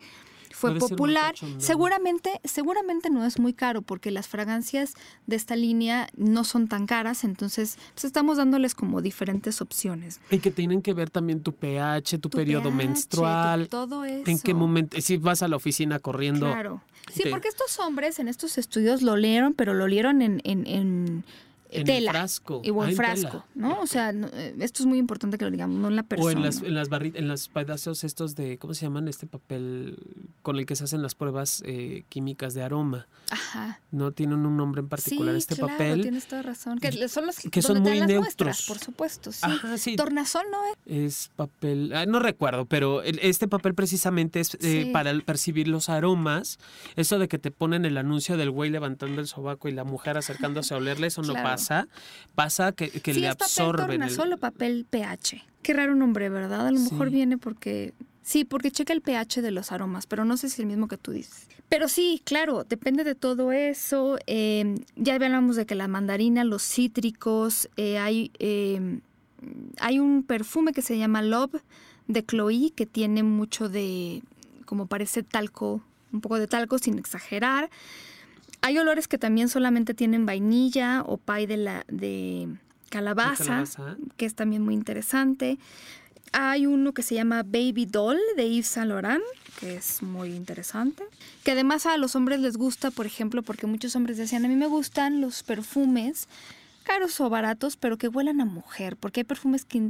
[0.52, 1.36] fue popular.
[1.58, 4.93] Seguramente, seguramente no es muy caro porque las fragancias
[5.28, 10.20] de esta línea no son tan caras, entonces pues, estamos dándoles como diferentes opciones.
[10.30, 13.68] Y que tienen que ver también tu pH, tu, periodo menstrual.
[13.70, 14.30] todo eso.
[14.30, 16.45] En qué momento, si vas a la oficina corriendo.
[16.47, 16.82] Claro.
[17.12, 21.24] Sí, porque estos hombres en estos estudios lo leyeron, pero lo leyeron en, en en
[21.70, 22.11] tela.
[22.11, 22.61] frasco.
[22.63, 23.80] Y en frasco, ¿no?
[23.80, 26.28] O sea, eh, esto es muy importante que lo digamos, no en la persona.
[26.28, 29.07] O en las, en las en los pedazos estos de, ¿cómo se llaman?
[29.07, 29.97] Este papel
[30.41, 33.07] con el que se hacen las pruebas eh, químicas de aroma.
[33.30, 33.80] Ajá.
[33.91, 36.01] No tienen un nombre en particular este claro, papel.
[36.01, 36.80] tienes toda razón.
[36.80, 38.65] Que son los que son muy neutros.
[38.67, 39.41] por supuesto, sí.
[39.43, 39.95] Ajá, sí.
[39.95, 40.76] Tornasol no es.
[40.86, 46.59] Es papel, ah, no recuerdo, pero este papel precisamente es eh, para percibir los aromas.
[46.95, 50.17] Eso de que te ponen el anuncio del güey levantando el sobaco y la mujer
[50.17, 51.88] acercándose a olerle, eso no pasa pasa,
[52.36, 54.01] pasa que, que le absorben.
[54.01, 54.10] el...
[54.10, 55.43] solo papel pH.
[55.62, 56.68] Qué raro nombre, ¿verdad?
[56.68, 57.93] A lo mejor viene porque
[58.30, 60.88] Sí, porque checa el pH de los aromas, pero no sé si es el mismo
[60.88, 61.47] que tú dices.
[61.68, 64.20] Pero sí, claro, depende de todo eso.
[64.28, 69.01] Em, ya hablamos de que la mandarina, los cítricos, eh, hay, em,
[69.80, 71.64] hay un perfume que se llama Love
[72.07, 74.22] de Chloe que tiene mucho de,
[74.66, 75.82] como parece talco,
[76.14, 77.72] un poco de talco sin exagerar.
[78.62, 82.49] Hay olores que también solamente tienen vainilla o pay de la de
[82.89, 83.97] calabaza, calabaza.
[84.18, 85.57] que es también muy interesante.
[86.32, 89.24] Hay uno que se llama Baby Doll de Yves Saint Laurent,
[89.60, 91.03] que es muy interesante.
[91.43, 94.55] Que además a los hombres les gusta, por ejemplo, porque muchos hombres decían, a mí
[94.55, 96.28] me gustan los perfumes
[96.84, 99.89] caros o baratos, pero que huelan a mujer, porque hay perfumes que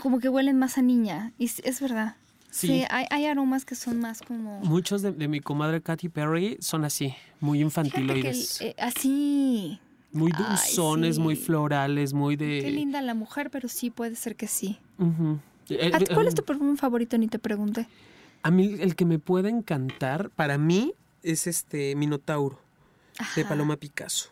[0.00, 1.32] como que huelen más a niña.
[1.38, 2.16] Y es verdad.
[2.50, 2.66] Sí.
[2.66, 4.60] Sí, hay, hay aromas que son más como...
[4.60, 8.60] Muchos de, de mi comadre Katy Perry son así, muy que el- infantiloides.
[8.60, 9.78] eh, así...
[10.12, 12.60] muy dulzones, muy florales, muy de...
[12.62, 14.78] Qué linda la mujer, pero sí puede ser que sí.
[15.68, 17.16] Eh, ¿A ti eh, ¿Cuál es um, tu perfume favorito?
[17.18, 17.86] Ni te pregunté.
[18.42, 20.92] A mí el que me puede encantar, para mí,
[21.22, 22.58] es este Minotauro,
[23.36, 23.44] de.
[23.44, 24.30] Paloma Picasso.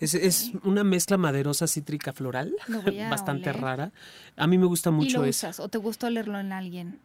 [0.00, 2.54] Es, es una mezcla maderosa cítrica floral,
[3.08, 3.62] bastante oler.
[3.62, 3.92] rara.
[4.36, 5.50] A mí me gusta ¿Y mucho eso.
[5.62, 6.98] ¿O te gusta olerlo en alguien?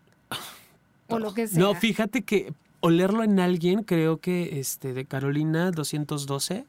[1.08, 1.60] O lo que sea.
[1.60, 6.66] No, fíjate que olerlo en alguien, creo que este de Carolina 212,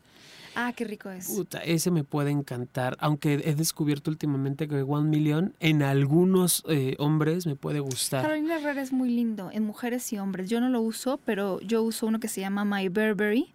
[0.57, 1.29] Ah, qué rico es.
[1.29, 2.97] puta, ese me puede encantar.
[3.01, 8.23] Aunque he descubierto últimamente que One Million en algunos eh, hombres me puede gustar.
[8.23, 10.51] Carolina Herrera es muy lindo en mujeres y hombres.
[10.51, 13.53] Yo no lo uso, pero yo uso uno que se llama My Burberry.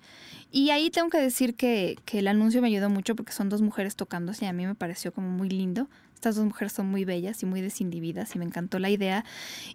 [0.51, 3.61] Y ahí tengo que decir que, que el anuncio me ayudó mucho porque son dos
[3.61, 5.89] mujeres tocándose y a mí me pareció como muy lindo.
[6.15, 9.23] Estas dos mujeres son muy bellas y muy desindividas y me encantó la idea.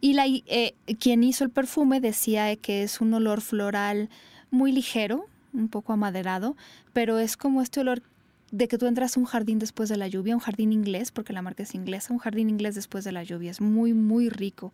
[0.00, 4.08] Y la, eh, quien hizo el perfume decía que es un olor floral
[4.50, 6.56] muy ligero, un poco amaderado,
[6.92, 8.02] pero es como este olor
[8.50, 11.32] de que tú entras a un jardín después de la lluvia, un jardín inglés, porque
[11.32, 13.50] la marca es inglesa, un jardín inglés después de la lluvia.
[13.50, 14.72] Es muy, muy rico.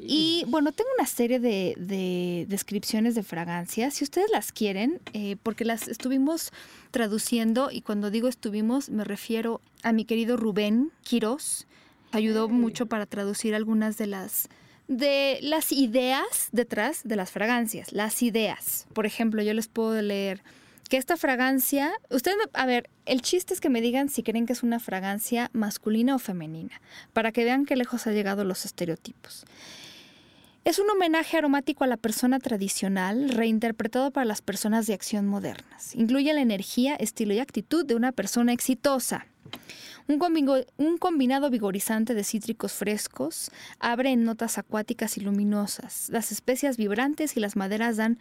[0.00, 5.36] Y bueno, tengo una serie de, de descripciones de fragancias, si ustedes las quieren, eh,
[5.42, 6.52] porque las estuvimos
[6.90, 11.66] traduciendo y cuando digo estuvimos me refiero a mi querido Rubén Quirós.
[12.10, 14.48] Ayudó mucho para traducir algunas de las
[14.88, 18.86] de las ideas detrás de las fragancias, las ideas.
[18.94, 20.42] Por ejemplo, yo les puedo leer
[20.88, 24.52] que esta fragancia, ustedes, a ver, el chiste es que me digan si creen que
[24.52, 26.80] es una fragancia masculina o femenina,
[27.12, 29.44] para que vean qué lejos ha llegado los estereotipos.
[30.64, 35.94] Es un homenaje aromático a la persona tradicional, reinterpretado para las personas de acción modernas.
[35.94, 39.26] Incluye la energía, estilo y actitud de una persona exitosa.
[40.10, 46.08] Un, combinado vigorizante de cítricos frescos abre en notas acuáticas y luminosas.
[46.08, 48.18] Las especias vibrantes y las maderas dan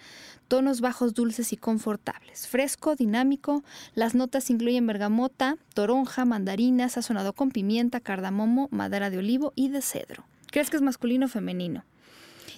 [0.50, 2.46] tonos bajos dulces y confortables.
[2.46, 3.64] Fresco, dinámico,
[3.96, 9.82] las notas incluyen bergamota, toronja, mandarina, sazonado con pimienta, cardamomo, madera de olivo y de
[9.82, 10.26] cedro.
[10.52, 11.86] ¿Crees que es masculino o femenino?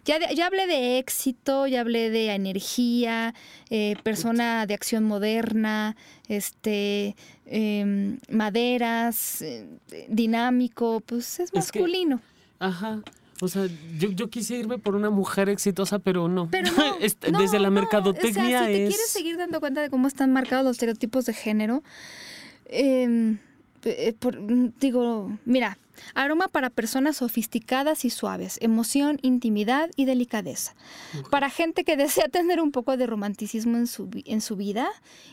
[0.10, 3.36] Ya, de- ya hablé de éxito, ya hablé de energía,
[3.70, 5.96] eh, persona de acción moderna,
[6.28, 9.68] este, em, maderas, eh,
[10.08, 12.22] dinámico, pues es Es que- masculino.
[12.58, 13.02] Ajá.
[13.42, 13.68] O sea,
[14.00, 16.50] yo, yo quise irme por una mujer exitosa, pero no.
[16.50, 18.90] Pero no, Este, no, Desde la no, mercadotecnia O sea, si te es...
[18.90, 21.84] quieres seguir dando cuenta de cómo están marcados los estereotipos de género,
[22.66, 23.36] eh,
[23.84, 24.40] eh, por-
[24.80, 25.78] digo, mira,
[26.14, 30.76] aroma para personas sofisticadas y suaves, emoción, intimidad y delicadeza.
[31.30, 34.90] Para gente que desea tener un poco de romanticismo en su, en su vida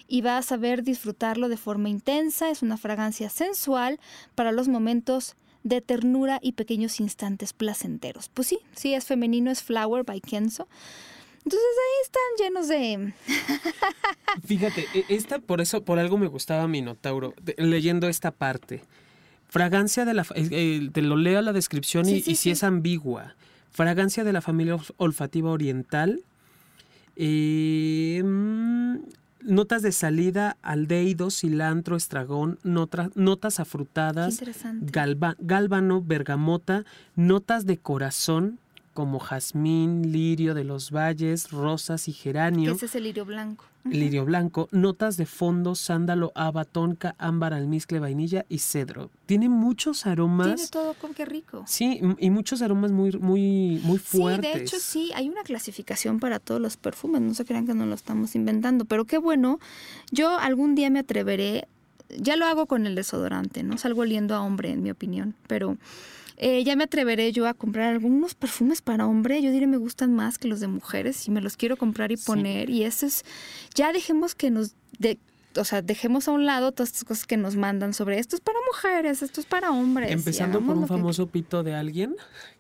[0.09, 3.99] y va a saber disfrutarlo de forma intensa, es una fragancia sensual
[4.35, 8.29] para los momentos de ternura y pequeños instantes placenteros.
[8.33, 10.69] Pues sí, sí, es femenino, es Flower by Kenzo.
[11.39, 13.13] Entonces ahí están llenos de...
[14.47, 18.83] Fíjate, e- esta por eso, por algo me gustaba Minotauro, de- leyendo esta parte.
[19.49, 22.43] Fragancia de la, eh, eh, te lo leo la descripción y, Sí, sí, y si
[22.43, 22.51] sí.
[22.51, 23.35] es ambigua.
[23.71, 26.21] Fragancia de la familia olf- olfativa oriental.
[27.17, 28.97] eh, mm,
[29.43, 34.39] notas de salida, aldehído, cilantro, estragón, notas Qué afrutadas,
[34.83, 36.85] galba- gálbano, bergamota,
[37.15, 38.59] notas de corazón
[38.97, 43.65] como jazmín, lirio de los valles, rosas y geranio ese es el lirio blanco.
[43.85, 49.11] Lirio blanco, notas de fondo, sándalo, haba, tonka, ámbar, almizcle, vainilla y cedro.
[49.27, 50.57] Tiene muchos aromas.
[50.57, 51.63] Tiene todo, con qué rico.
[51.69, 54.51] Sí, y muchos aromas muy, muy, muy fuertes.
[54.53, 57.75] Sí, de hecho sí, hay una clasificación para todos los perfumes, no se crean que
[57.75, 59.61] no lo estamos inventando, pero qué bueno,
[60.11, 61.69] yo algún día me atreveré,
[62.09, 63.79] ya lo hago con el desodorante, ¿no?
[63.79, 65.77] Salgo oliendo a hombre, en mi opinión, pero
[66.37, 70.15] eh, ya me atreveré yo a comprar algunos perfumes para hombre, yo diré me gustan
[70.15, 72.27] más que los de mujeres y me los quiero comprar y Sí.
[72.27, 73.25] poner y eso es,
[73.75, 74.75] ya dejemos que nos...
[74.99, 75.19] De,
[75.59, 78.43] o sea, dejemos a un lado todas estas cosas que nos mandan sobre esto es
[78.43, 80.11] para mujeres, esto es para hombres.
[80.11, 82.15] Empezando por un que- famoso pito de alguien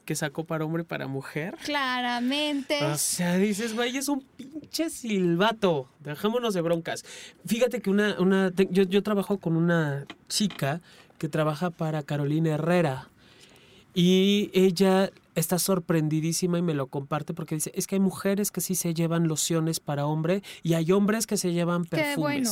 [0.06, 1.56] que sacó para hombre y para mujer.
[1.62, 2.82] Claramente.
[2.84, 5.88] O sea, dices, güey, es un pinche silbato.
[6.00, 7.04] Dejémonos de broncas.
[7.44, 10.80] Fíjate que una, una yo, yo trabajo con una chica
[11.18, 13.08] que trabaja para Carolina Herrera.
[13.98, 18.60] Y ella está sorprendidísima y me lo comparte porque dice, es que hay mujeres que
[18.60, 22.16] sí se llevan lociones para hombre y hay hombres que se llevan perfumes.
[22.18, 22.50] bueno.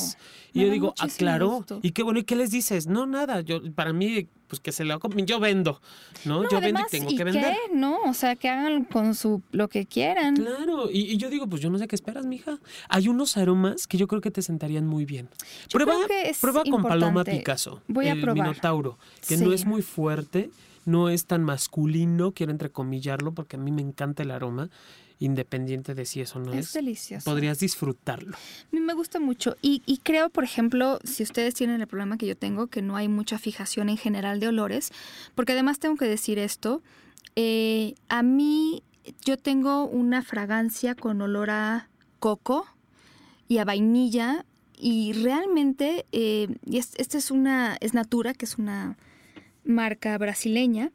[0.55, 1.81] Y Me yo digo, ah, muchísimo claro, gusto.
[1.83, 2.87] y qué bueno, ¿y qué les dices?
[2.87, 5.81] No, nada, yo para mí pues que se la compren, yo vendo,
[6.25, 6.43] ¿no?
[6.45, 7.43] No, yo vendo y tengo ¿y que vender.
[7.69, 7.75] qué?
[7.77, 10.37] No, o sea, que hagan con su lo que quieran.
[10.37, 12.59] Claro, y, y yo digo, pues yo no sé qué esperas, mija.
[12.89, 15.29] Hay unos aromas que yo creo que te sentarían muy bien.
[15.69, 17.23] Yo prueba creo que es prueba con Paloma.
[17.25, 18.47] Picasso, Voy a el probar.
[18.47, 19.45] Minotauro, que Sí.
[19.45, 20.51] no es muy fuerte,
[20.87, 24.71] no es tan masculino, quiero entrecomillarlo, porque a mí me encanta el aroma,
[25.21, 26.73] independiente de si eso no Es es.
[26.75, 27.25] delicioso.
[27.31, 28.37] Podrías disfrutarlo.
[28.37, 32.19] A mí me gusta mucho y, y creo, por ejemplo, si ustedes tienen el problema
[32.19, 34.91] que yo tengo, que no hay mucha fijación en general de olores,
[35.35, 36.83] porque además tengo que decir esto,
[37.37, 38.83] eh, a mí
[39.25, 42.67] yo tengo una fragancia con olor a coco
[43.49, 44.45] y a vainilla
[44.77, 48.97] y realmente, eh, y es- esta es una, es Natura, que es una
[49.65, 50.93] marca brasileña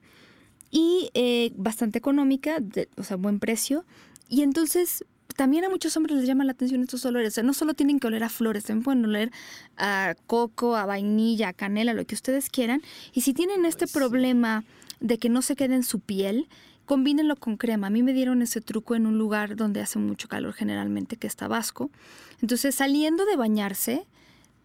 [0.72, 3.86] y eh, bastante económica, de- o sea, buen precio.
[4.28, 5.04] Y entonces
[5.36, 7.30] también a muchos hombres les llama la atención estos olores.
[7.30, 9.32] O sea, no solo tienen que oler a flores, también pueden oler
[9.78, 12.82] a coco, a vainilla, a canela, lo que ustedes quieran.
[13.14, 14.66] Y si tienen este Pues problema
[15.00, 16.50] de que no se quede en su piel,
[16.86, 17.88] combínenlo con crema.
[17.88, 21.28] A mí me dieron ese truco en un lugar donde hace mucho calor generalmente, que
[21.28, 21.90] es Tabasco.
[22.42, 24.08] Entonces, saliendo de bañarse,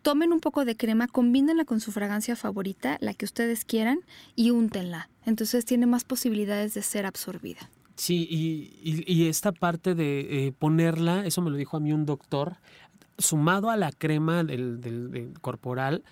[0.05, 3.98] tomen un poco de crema, combínenla con su fragancia favorita, la que ustedes quieran,
[4.36, 5.09] y úntenla.
[5.26, 7.68] Entonces tiene más posibilidades de ser absorbida.
[7.96, 11.92] Sí, y, y- y esta parte de eh, ponerla, eso me lo dijo a mí
[11.92, 12.57] un doctor,
[13.18, 16.02] sumado a la crema del, del- del corporal,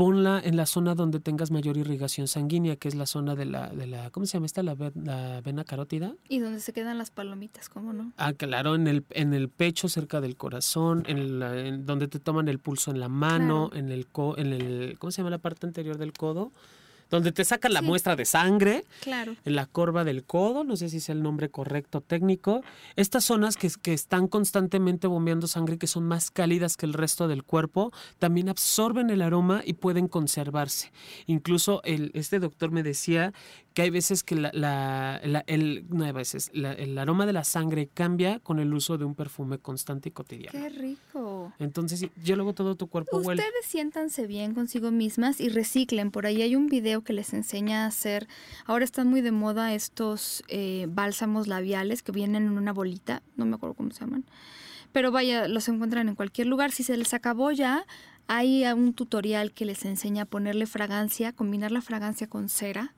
[0.00, 3.68] ponla en la zona donde tengas mayor irrigación sanguínea, que es la zona de la,
[3.68, 4.62] de la ¿cómo se llama esta?
[4.62, 6.14] La, ve- la vena carótida.
[6.26, 8.10] Y donde se quedan las palomitas, ¿cómo no?
[8.16, 12.18] Ah, claro, en el, en el pecho, cerca del corazón, en, la- en donde te
[12.18, 13.84] toman el pulso en la mano, Claro.
[13.86, 16.50] en el co- en el, ¿cómo se llama la parte anterior del codo?
[17.10, 17.86] Donde te sacan la Sí.
[17.86, 19.36] muestra de sangre Claro.
[19.44, 22.62] en la corva del codo, no sé si es el nombre correcto técnico,
[22.96, 26.92] estas zonas que, que están constantemente bombeando sangre y que son más cálidas que el
[26.94, 30.92] resto del cuerpo, también absorben el aroma y pueden conservarse.
[31.26, 33.32] Incluso el, este doctor me decía
[33.74, 37.32] que hay veces que la, la- la- el, no hay veces, la- el aroma de
[37.32, 40.58] la sangre cambia con el uso de un perfume constante y cotidiano.
[40.58, 41.52] Qué rico.
[41.60, 43.40] Entonces, yo luego todo tu cuerpo huele.
[43.42, 46.10] Ustedes siéntanse bien consigo mismas y reciclen.
[46.10, 48.26] Por ahí hay un video que les enseña a hacer.
[48.66, 53.22] Ahora están muy de moda estos eh, bálsamos labiales que vienen en una bolita.
[53.36, 54.24] No me acuerdo cómo se llaman.
[54.92, 56.72] Pero vaya, los encuentran en cualquier lugar.
[56.72, 57.86] Si se les acabó ya,
[58.26, 62.92] hay un tutorial que les enseña a ponerle fragancia, combinar la fragancia con cera.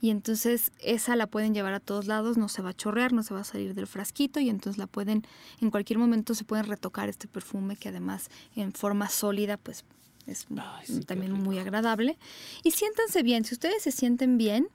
[0.00, 3.22] Y entonces esa la pueden llevar a todos lados, no se va a chorrear, no
[3.22, 5.26] se va a salir del frasquito y entonces la pueden,
[5.60, 9.84] en cualquier momento se pueden retocar este perfume que además en forma sólida pues
[10.26, 12.16] es Ay, sí, qué también muy agradable.
[12.62, 14.68] Y siéntanse bien, si ustedes se sienten bien,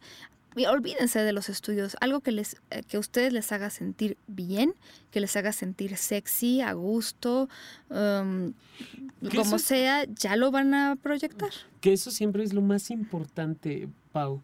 [0.69, 4.73] olvídense de los estudios, algo que les eh, que a ustedes les haga sentir bien,
[5.11, 7.49] que les haga sentir sexy, a gusto,
[7.89, 8.53] um,
[9.29, 11.49] como eso- sea, ya lo van a proyectar.
[11.81, 14.41] Que eso siempre es lo más importante, Pau.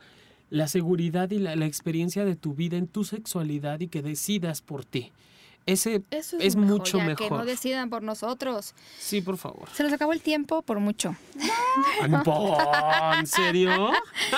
[0.51, 4.61] La seguridad y la, la experiencia de tu vida en tu sexualidad y que decidas
[4.61, 5.11] por ti.
[5.65, 7.27] Ese Eso es, lo mejor, mucho ya mejor.
[7.27, 8.73] Que no decidan por nosotros.
[8.99, 9.69] Sí, por favor.
[9.73, 11.15] Se nos acabó el tiempo por mucho.
[12.09, 12.57] No,
[13.19, 13.91] ¿En serio?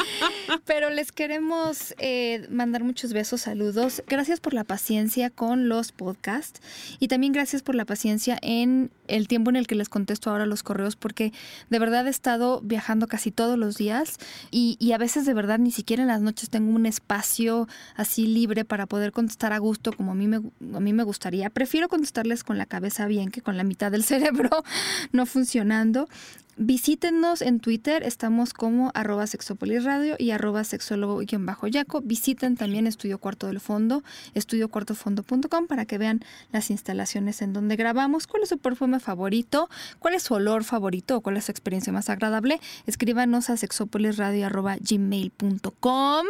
[0.65, 4.03] Pero les queremos eh, mandar muchos besos, saludos.
[4.07, 6.61] Gracias por la paciencia con los podcasts
[6.99, 10.45] y también gracias por la paciencia en el tiempo en el que les contesto ahora
[10.45, 11.34] los correos porque
[11.69, 14.17] de verdad he estado viajando casi todos los días
[14.51, 18.28] y, y a veces de verdad ni siquiera en las noches tengo un espacio así
[18.28, 21.51] libre para poder contestar a gusto como a mí me, a mí me gustaría.
[21.51, 24.64] Prefiero contestarles con la cabeza bien que con la mitad del cerebro
[25.11, 26.09] no funcionando.
[26.55, 32.01] Visítenos en Twitter, estamos como arroba sexopolisradio y arroba sexólogo-yaco.
[32.01, 34.03] Visiten también Estudio Cuarto del Fondo,
[34.35, 36.19] estudiocuartofondo.com para que vean
[36.51, 41.17] las instalaciones en donde grabamos, cuál es su perfume favorito, cuál es su olor favorito
[41.17, 42.59] o cuál es su experiencia más agradable.
[42.85, 46.25] Escríbanos a sexopolisradio.gmail.com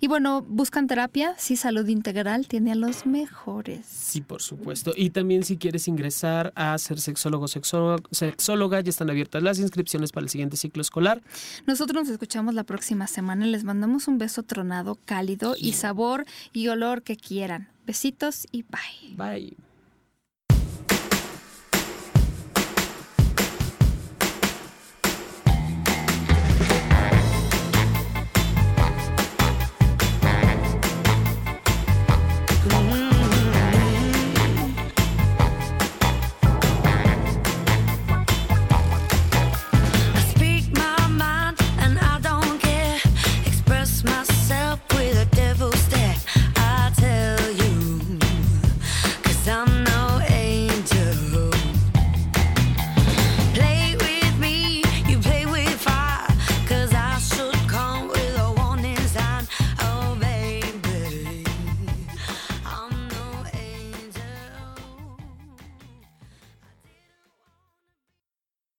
[0.00, 3.84] Y bueno, buscan terapia, sí, salud integral, tiene a los mejores.
[3.84, 4.94] Sí, por supuesto.
[4.96, 10.12] Y también si quieres ingresar a ser sexólogo, sexóloga, sexóloga, ya están abiertas las inscripciones
[10.12, 11.22] para el siguiente ciclo escolar.
[11.66, 13.46] Nosotros nos escuchamos la próxima semana.
[13.46, 17.68] Les mandamos un beso tronado, cálido y sabor y olor que quieran.
[17.86, 19.16] Besitos y bye.
[19.16, 19.67] Bye.